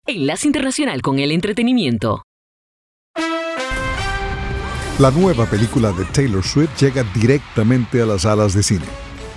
Enlace 0.07 0.45
Internacional 0.45 1.01
con 1.01 1.19
el 1.19 1.31
Entretenimiento. 1.31 2.23
La 5.01 5.09
nueva 5.09 5.47
película 5.47 5.91
de 5.93 6.05
Taylor 6.05 6.43
Swift 6.43 6.79
llega 6.79 7.03
directamente 7.15 8.03
a 8.03 8.05
las 8.05 8.21
salas 8.21 8.53
de 8.53 8.61
cine. 8.61 8.85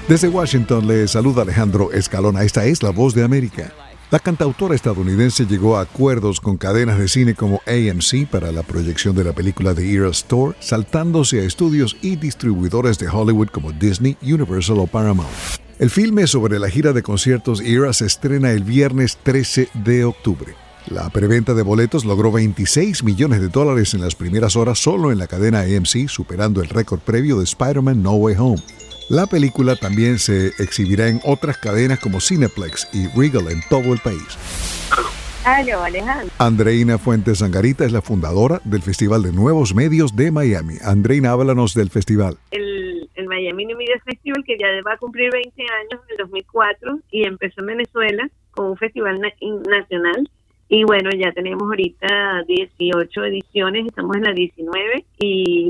Desde 0.06 0.28
Washington 0.28 0.86
le 0.86 1.08
saluda 1.08 1.40
Alejandro 1.40 1.90
Escalona. 1.90 2.42
Esta 2.42 2.66
es 2.66 2.82
La 2.82 2.90
Voz 2.90 3.14
de 3.14 3.24
América. 3.24 3.72
La 4.10 4.18
cantautora 4.18 4.74
estadounidense 4.74 5.46
llegó 5.46 5.78
a 5.78 5.80
acuerdos 5.80 6.38
con 6.38 6.58
cadenas 6.58 6.98
de 6.98 7.08
cine 7.08 7.34
como 7.34 7.62
AMC 7.66 8.28
para 8.30 8.52
la 8.52 8.62
proyección 8.62 9.16
de 9.16 9.24
la 9.24 9.32
película 9.32 9.74
The 9.74 9.90
Eras 9.90 10.18
Store, 10.18 10.54
saltándose 10.60 11.40
a 11.40 11.44
estudios 11.44 11.96
y 12.02 12.16
distribuidores 12.16 12.98
de 12.98 13.08
Hollywood 13.08 13.48
como 13.48 13.72
Disney, 13.72 14.18
Universal 14.20 14.80
o 14.80 14.86
Paramount. 14.86 15.30
El 15.78 15.88
filme 15.88 16.26
sobre 16.26 16.58
la 16.58 16.68
gira 16.68 16.92
de 16.92 17.02
conciertos 17.02 17.62
Era 17.62 17.94
se 17.94 18.04
estrena 18.04 18.50
el 18.50 18.64
viernes 18.64 19.16
13 19.22 19.70
de 19.82 20.04
octubre. 20.04 20.63
La 20.90 21.08
preventa 21.10 21.54
de 21.54 21.62
boletos 21.62 22.04
logró 22.04 22.30
26 22.30 23.04
millones 23.04 23.40
de 23.40 23.48
dólares 23.48 23.94
en 23.94 24.02
las 24.02 24.14
primeras 24.14 24.54
horas 24.54 24.78
solo 24.78 25.10
en 25.10 25.18
la 25.18 25.26
cadena 25.26 25.60
AMC, 25.60 26.08
superando 26.08 26.60
el 26.62 26.68
récord 26.68 27.00
previo 27.00 27.38
de 27.38 27.44
Spider-Man 27.44 28.02
No 28.02 28.12
Way 28.12 28.36
Home. 28.38 28.62
La 29.08 29.26
película 29.26 29.76
también 29.76 30.18
se 30.18 30.48
exhibirá 30.58 31.08
en 31.08 31.20
otras 31.24 31.56
cadenas 31.58 32.00
como 32.00 32.20
Cineplex 32.20 32.88
y 32.92 33.06
Regal 33.18 33.50
en 33.50 33.60
todo 33.70 33.92
el 33.92 33.98
país. 34.00 34.22
Aló, 35.44 35.82
Alejandro. 35.82 36.28
Andreina 36.38 36.96
Fuentes 36.98 37.38
Zangarita 37.40 37.84
es 37.84 37.92
la 37.92 38.00
fundadora 38.00 38.60
del 38.64 38.80
Festival 38.82 39.22
de 39.22 39.32
Nuevos 39.32 39.74
Medios 39.74 40.16
de 40.16 40.30
Miami. 40.30 40.76
Andreina, 40.82 41.32
háblanos 41.32 41.74
del 41.74 41.90
festival. 41.90 42.38
El, 42.50 43.10
el 43.14 43.26
Miami 43.26 43.66
New 43.66 43.76
Media 43.76 44.00
Festival, 44.06 44.42
que 44.46 44.56
ya 44.58 44.66
va 44.86 44.94
a 44.94 44.98
cumplir 44.98 45.30
20 45.32 45.50
años 45.62 46.02
en 46.08 46.10
el 46.12 46.16
2004 46.18 46.98
y 47.10 47.24
empezó 47.26 47.60
en 47.60 47.66
Venezuela 47.66 48.30
como 48.52 48.70
un 48.70 48.76
festival 48.78 49.20
na- 49.20 49.28
nacional. 49.68 50.30
Y 50.74 50.82
bueno, 50.82 51.10
ya 51.16 51.30
tenemos 51.30 51.62
ahorita 51.62 52.42
18 52.48 53.24
ediciones, 53.26 53.86
estamos 53.86 54.16
en 54.16 54.24
la 54.24 54.32
19 54.32 55.04
y 55.20 55.68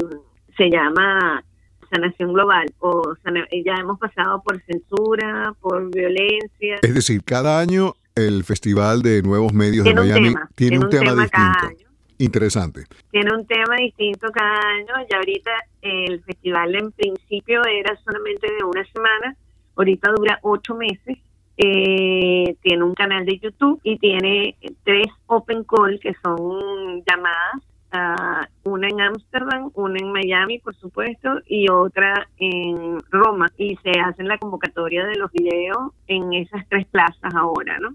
se 0.57 0.71
llama 0.71 1.45
Sanación 1.93 2.33
Global. 2.33 2.73
O 2.79 3.15
sana- 3.23 3.47
ya 3.63 3.75
hemos 3.75 3.99
pasado 3.99 4.43
por 4.43 4.63
censura, 4.63 5.53
por 5.61 5.91
violencia. 5.95 6.77
Es 6.81 6.95
decir, 6.95 7.23
cada 7.23 7.61
año 7.61 7.93
el 8.15 8.45
Festival 8.45 9.03
de 9.03 9.21
Nuevos 9.21 9.53
Medios 9.53 9.85
Tiene 9.85 10.01
de 10.01 10.07
un 10.07 10.13
Miami 10.13 10.29
tema, 10.35 10.49
tiene, 10.55 10.71
tiene 10.71 10.79
un 10.79 10.85
un 10.85 10.91
tema, 10.91 11.05
tema 11.11 11.29
cada 11.29 11.69
distinto. 11.69 11.91
Interesante. 12.17 12.81
tiene 13.11 13.35
un 13.35 13.47
tema 13.47 13.77
distinto 13.77 14.29
cada 14.33 14.59
año. 14.59 15.07
Ya 15.11 15.19
ahorita 15.19 15.51
el 15.83 16.23
festival 16.23 16.75
en 16.77 16.93
principio 16.93 17.61
era 17.67 17.95
solamente 18.03 18.47
de 18.59 18.65
una 18.65 18.85
semana, 18.87 19.37
ahorita 19.77 20.13
dura 20.17 20.39
ocho 20.41 20.75
meses. 20.77 21.19
Eh, 21.57 22.57
tiene 22.63 22.83
un 22.83 22.95
canal 22.95 23.25
de 23.25 23.39
YouTube 23.39 23.81
y 23.83 23.99
tiene 23.99 24.57
tres 24.85 25.07
open 25.27 25.65
call 25.65 26.01
que 26.01 26.13
son 26.23 27.03
llamadas, 27.07 27.63
ah, 27.93 28.49
una 28.65 28.89
en 28.89 29.01
Ámsterdam, 29.01 29.71
una 29.75 29.99
en 29.99 30.13
Miami, 30.13 30.59
por 30.59 30.75
supuesto, 30.75 31.41
y 31.47 31.69
otra 31.71 32.29
en 32.39 32.99
Roma. 33.11 33.47
Y 33.57 33.77
se 33.83 33.91
hacen 34.01 34.29
la 34.29 34.39
convocatoria 34.39 35.05
de 35.07 35.17
los 35.17 35.31
videos 35.33 35.93
en 36.09 36.33
esas 36.33 36.69
tres 36.69 36.87
plazas 36.87 37.35
ahora, 37.35 37.79
¿no? 37.79 37.95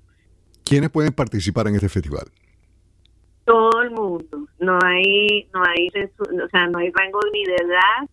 ¿Quiénes 0.64 0.90
pueden 0.90 1.14
participar 1.14 1.68
en 1.68 1.76
este 1.76 1.90
festival? 1.90 2.28
todo 3.50 3.82
el 3.82 3.90
mundo. 3.90 4.48
No 4.60 4.78
hay, 4.86 5.48
no 5.52 5.64
hay, 5.64 5.88
o 5.88 6.48
sea, 6.50 6.68
no 6.68 6.78
hay 6.78 6.92
rango 6.92 7.20
ni 7.34 7.44
de 7.46 7.56
edad, 7.56 8.08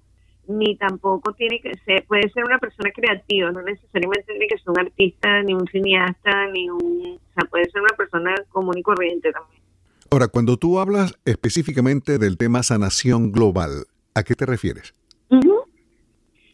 ni 0.49 0.77
tampoco 0.77 1.33
tiene 1.33 1.61
que 1.61 1.75
ser, 1.85 2.05
puede 2.07 2.29
ser 2.31 2.45
una 2.45 2.59
persona 2.59 2.91
creativa, 2.91 3.51
no 3.51 3.63
necesariamente 3.63 4.27
tiene 4.27 4.47
que 4.47 4.59
ser 4.59 4.71
un 4.71 4.79
artista, 4.81 5.43
ni 5.43 5.55
un 5.55 5.67
cineasta, 5.67 6.47
ni 6.53 6.71
un, 6.71 7.19
o 7.19 7.35
sea, 7.35 7.49
puede 7.49 7.71
ser 7.71 7.83
una 7.83 7.97
persona 7.97 8.35
común 8.51 8.79
y 8.79 8.83
corriente 8.83 9.33
también. 9.33 9.63
Ahora, 10.11 10.29
cuando 10.29 10.57
tú 10.57 10.79
hablas 10.79 11.19
específicamente 11.25 12.19
del 12.19 12.37
tema 12.37 12.63
sanación 12.63 13.33
global, 13.33 13.87
¿a 14.15 14.23
qué 14.23 14.35
te 14.35 14.47
refieres? 14.47 14.95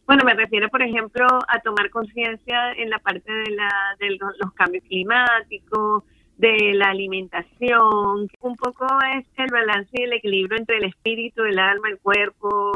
Bueno, 0.06 0.24
me 0.24 0.34
refiero, 0.34 0.68
por 0.68 0.82
ejemplo, 0.82 1.26
a 1.26 1.60
tomar 1.60 1.88
conciencia 1.90 2.72
en 2.72 2.90
la 2.90 2.98
parte 2.98 3.32
de, 3.32 3.50
la, 3.52 3.70
de 3.98 4.10
los, 4.16 4.32
los 4.40 4.52
cambios 4.54 4.84
climáticos, 4.84 6.04
de 6.36 6.72
la 6.74 6.90
alimentación. 6.90 8.28
Un 8.40 8.56
poco 8.56 8.86
es 9.16 9.26
el 9.36 9.50
balance 9.50 9.90
y 9.92 10.02
el 10.02 10.12
equilibrio 10.12 10.58
entre 10.58 10.78
el 10.78 10.84
espíritu, 10.84 11.42
el 11.44 11.58
alma, 11.58 11.88
el 11.88 11.98
cuerpo, 11.98 12.72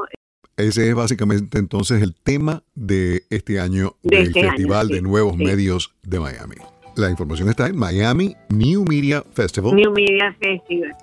Ese 0.57 0.89
es 0.89 0.95
básicamente 0.95 1.59
entonces 1.59 2.03
el 2.03 2.15
tema 2.15 2.63
de 2.75 3.25
este 3.29 3.61
año 3.61 3.95
De 4.03 4.17
del 4.17 4.29
este 4.29 4.41
año, 4.41 4.51
Festival 4.53 4.87
sí, 4.89 4.95
de 4.95 5.03
Nuevos 5.03 5.37
sí. 5.37 5.45
Medios 5.45 5.93
de 6.03 6.19
Miami. 6.19 6.57
La 6.97 7.11
información 7.11 7.51
está 7.51 7.67
en 7.67 7.77
Miami 7.77 8.35
New 8.49 8.87
Media 8.89 9.23
Festival. 9.35 9.77
New 9.77 9.93
Media 9.93 10.35
Festival, 10.41 10.95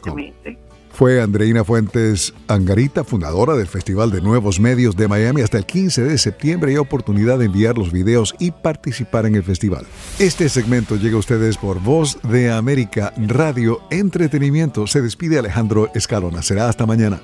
com. 0.00 0.16
Fue 0.92 1.20
Andreina 1.20 1.62
Fuentes 1.62 2.32
Angarita, 2.48 3.04
fundadora 3.04 3.54
del 3.54 3.66
Festival 3.66 4.10
de 4.10 4.22
Nuevos 4.22 4.58
Medios 4.58 4.96
de 4.96 5.08
Miami. 5.08 5.42
Hasta 5.42 5.58
el 5.58 5.66
15 5.66 6.04
de 6.04 6.16
septiembre 6.16 6.70
hay 6.70 6.78
oportunidad 6.78 7.38
de 7.38 7.46
enviar 7.46 7.76
los 7.76 7.92
videos 7.92 8.34
y 8.38 8.50
participar 8.50 9.26
en 9.26 9.34
el 9.34 9.42
festival. 9.42 9.84
Este 10.18 10.48
segmento 10.48 10.96
llega 10.96 11.16
a 11.16 11.20
ustedes 11.20 11.58
por 11.58 11.82
Voz 11.82 12.18
de 12.22 12.50
América 12.50 13.12
Radio 13.18 13.82
Entretenimiento. 13.90 14.86
Se 14.86 15.02
despide 15.02 15.38
Alejandro 15.38 15.90
Escalona. 15.94 16.40
Será 16.40 16.70
hasta 16.70 16.86
mañana. 16.86 17.20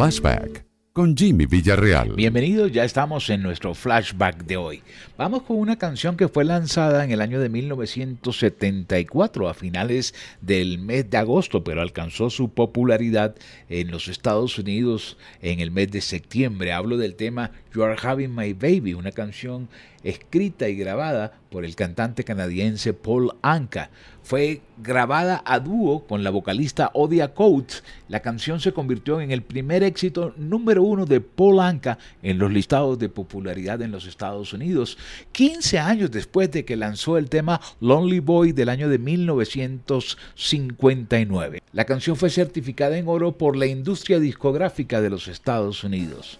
Flashback 0.00 0.64
con 0.94 1.14
Jimmy 1.14 1.44
Villarreal. 1.44 2.14
Bienvenidos, 2.14 2.72
ya 2.72 2.84
estamos 2.84 3.28
en 3.28 3.42
nuestro 3.42 3.74
flashback 3.74 4.44
de 4.44 4.56
hoy. 4.56 4.82
Vamos 5.18 5.42
con 5.42 5.58
una 5.58 5.76
canción 5.76 6.16
que 6.16 6.28
fue 6.28 6.46
lanzada 6.46 7.04
en 7.04 7.10
el 7.10 7.20
año 7.20 7.38
de 7.38 7.50
1974, 7.50 9.50
a 9.50 9.52
finales 9.52 10.14
del 10.40 10.78
mes 10.78 11.10
de 11.10 11.18
agosto, 11.18 11.64
pero 11.64 11.82
alcanzó 11.82 12.30
su 12.30 12.48
popularidad 12.48 13.34
en 13.68 13.90
los 13.90 14.08
Estados 14.08 14.58
Unidos 14.58 15.18
en 15.42 15.60
el 15.60 15.70
mes 15.70 15.90
de 15.90 16.00
septiembre. 16.00 16.72
Hablo 16.72 16.96
del 16.96 17.14
tema 17.14 17.50
You 17.74 17.82
Are 17.82 17.98
Having 18.02 18.34
My 18.34 18.54
Baby, 18.54 18.94
una 18.94 19.12
canción 19.12 19.68
escrita 20.04 20.68
y 20.68 20.76
grabada 20.76 21.40
por 21.50 21.64
el 21.64 21.74
cantante 21.74 22.22
canadiense 22.24 22.92
Paul 22.92 23.32
Anka. 23.42 23.90
Fue 24.22 24.60
grabada 24.82 25.42
a 25.44 25.58
dúo 25.58 26.06
con 26.06 26.22
la 26.22 26.30
vocalista 26.30 26.90
Odia 26.94 27.34
Coates. 27.34 27.82
La 28.08 28.20
canción 28.20 28.60
se 28.60 28.72
convirtió 28.72 29.20
en 29.20 29.32
el 29.32 29.42
primer 29.42 29.82
éxito 29.82 30.32
número 30.36 30.84
uno 30.84 31.06
de 31.06 31.20
Paul 31.20 31.58
Anka 31.58 31.98
en 32.22 32.38
los 32.38 32.52
listados 32.52 32.96
de 32.98 33.08
popularidad 33.08 33.80
en 33.82 33.90
los 33.90 34.06
Estados 34.06 34.52
Unidos, 34.52 34.96
15 35.32 35.78
años 35.78 36.10
después 36.10 36.50
de 36.52 36.64
que 36.64 36.76
lanzó 36.76 37.18
el 37.18 37.28
tema 37.28 37.60
Lonely 37.80 38.20
Boy 38.20 38.52
del 38.52 38.68
año 38.68 38.88
de 38.88 38.98
1959. 38.98 41.62
La 41.72 41.84
canción 41.84 42.16
fue 42.16 42.30
certificada 42.30 42.96
en 42.98 43.08
oro 43.08 43.36
por 43.36 43.56
la 43.56 43.66
industria 43.66 44.20
discográfica 44.20 45.00
de 45.00 45.10
los 45.10 45.26
Estados 45.28 45.82
Unidos. 45.82 46.38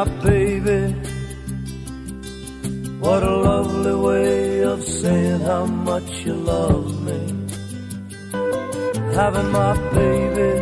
my 0.00 0.08
baby. 0.24 0.82
What 3.00 3.22
a 3.22 3.36
lovely 3.50 3.96
way 4.08 4.62
of 4.62 4.82
saying 4.82 5.40
how 5.40 5.64
much 5.66 6.10
you 6.24 6.34
love 6.34 6.86
me. 7.06 7.20
Having 9.20 9.50
my 9.60 9.74
baby. 9.98 10.52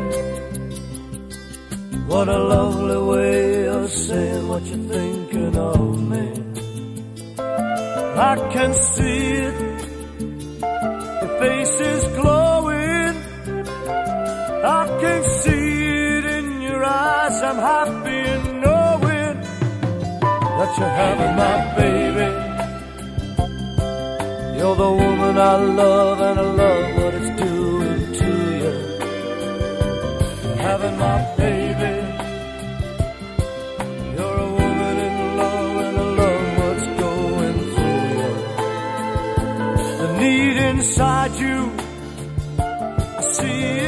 What 2.11 2.29
a 2.29 2.41
lovely 2.57 3.01
way 3.13 3.69
of 3.69 3.89
saying 3.91 4.49
what 4.49 4.65
you're 4.71 4.89
thinking 4.97 5.57
of 5.57 5.83
me. 6.13 6.27
I 8.31 8.35
can 8.55 8.75
see 8.75 9.23
it. 9.47 9.57
Your 11.21 11.33
face 11.43 11.77
is 11.93 12.03
glowing. 12.19 13.15
I 14.81 14.85
can 15.03 15.23
see 15.41 15.67
it 16.17 16.25
in 16.39 16.63
your 16.63 16.83
eyes. 16.85 17.37
I'm 17.49 17.61
happy 17.73 18.19
enough 18.37 18.68
that 20.59 20.77
you're 20.77 20.89
having, 20.89 21.35
my 21.37 21.57
baby. 21.77 22.29
You're 24.59 24.75
the 24.75 24.91
woman 24.91 25.39
I 25.39 25.57
love, 25.57 26.21
and 26.21 26.41
I 26.41 26.43
love 26.63 26.97
what 26.97 27.15
it's 27.15 27.31
doing 27.43 28.13
to 28.21 28.31
you. 28.63 28.73
Having 30.67 30.97
my 30.99 31.19
baby. 31.37 31.95
You're 34.17 34.39
a 34.47 34.51
woman 34.61 34.97
in 35.07 35.15
love, 35.37 35.77
and 35.87 35.97
I 35.97 36.07
love 36.23 36.47
what's 36.59 36.87
going 37.05 37.59
through 37.75 38.07
you. 38.19 38.33
The 40.01 40.09
need 40.19 40.57
inside 40.71 41.35
you, 41.37 41.59
I 42.59 43.21
see 43.37 43.63
it. 43.87 43.88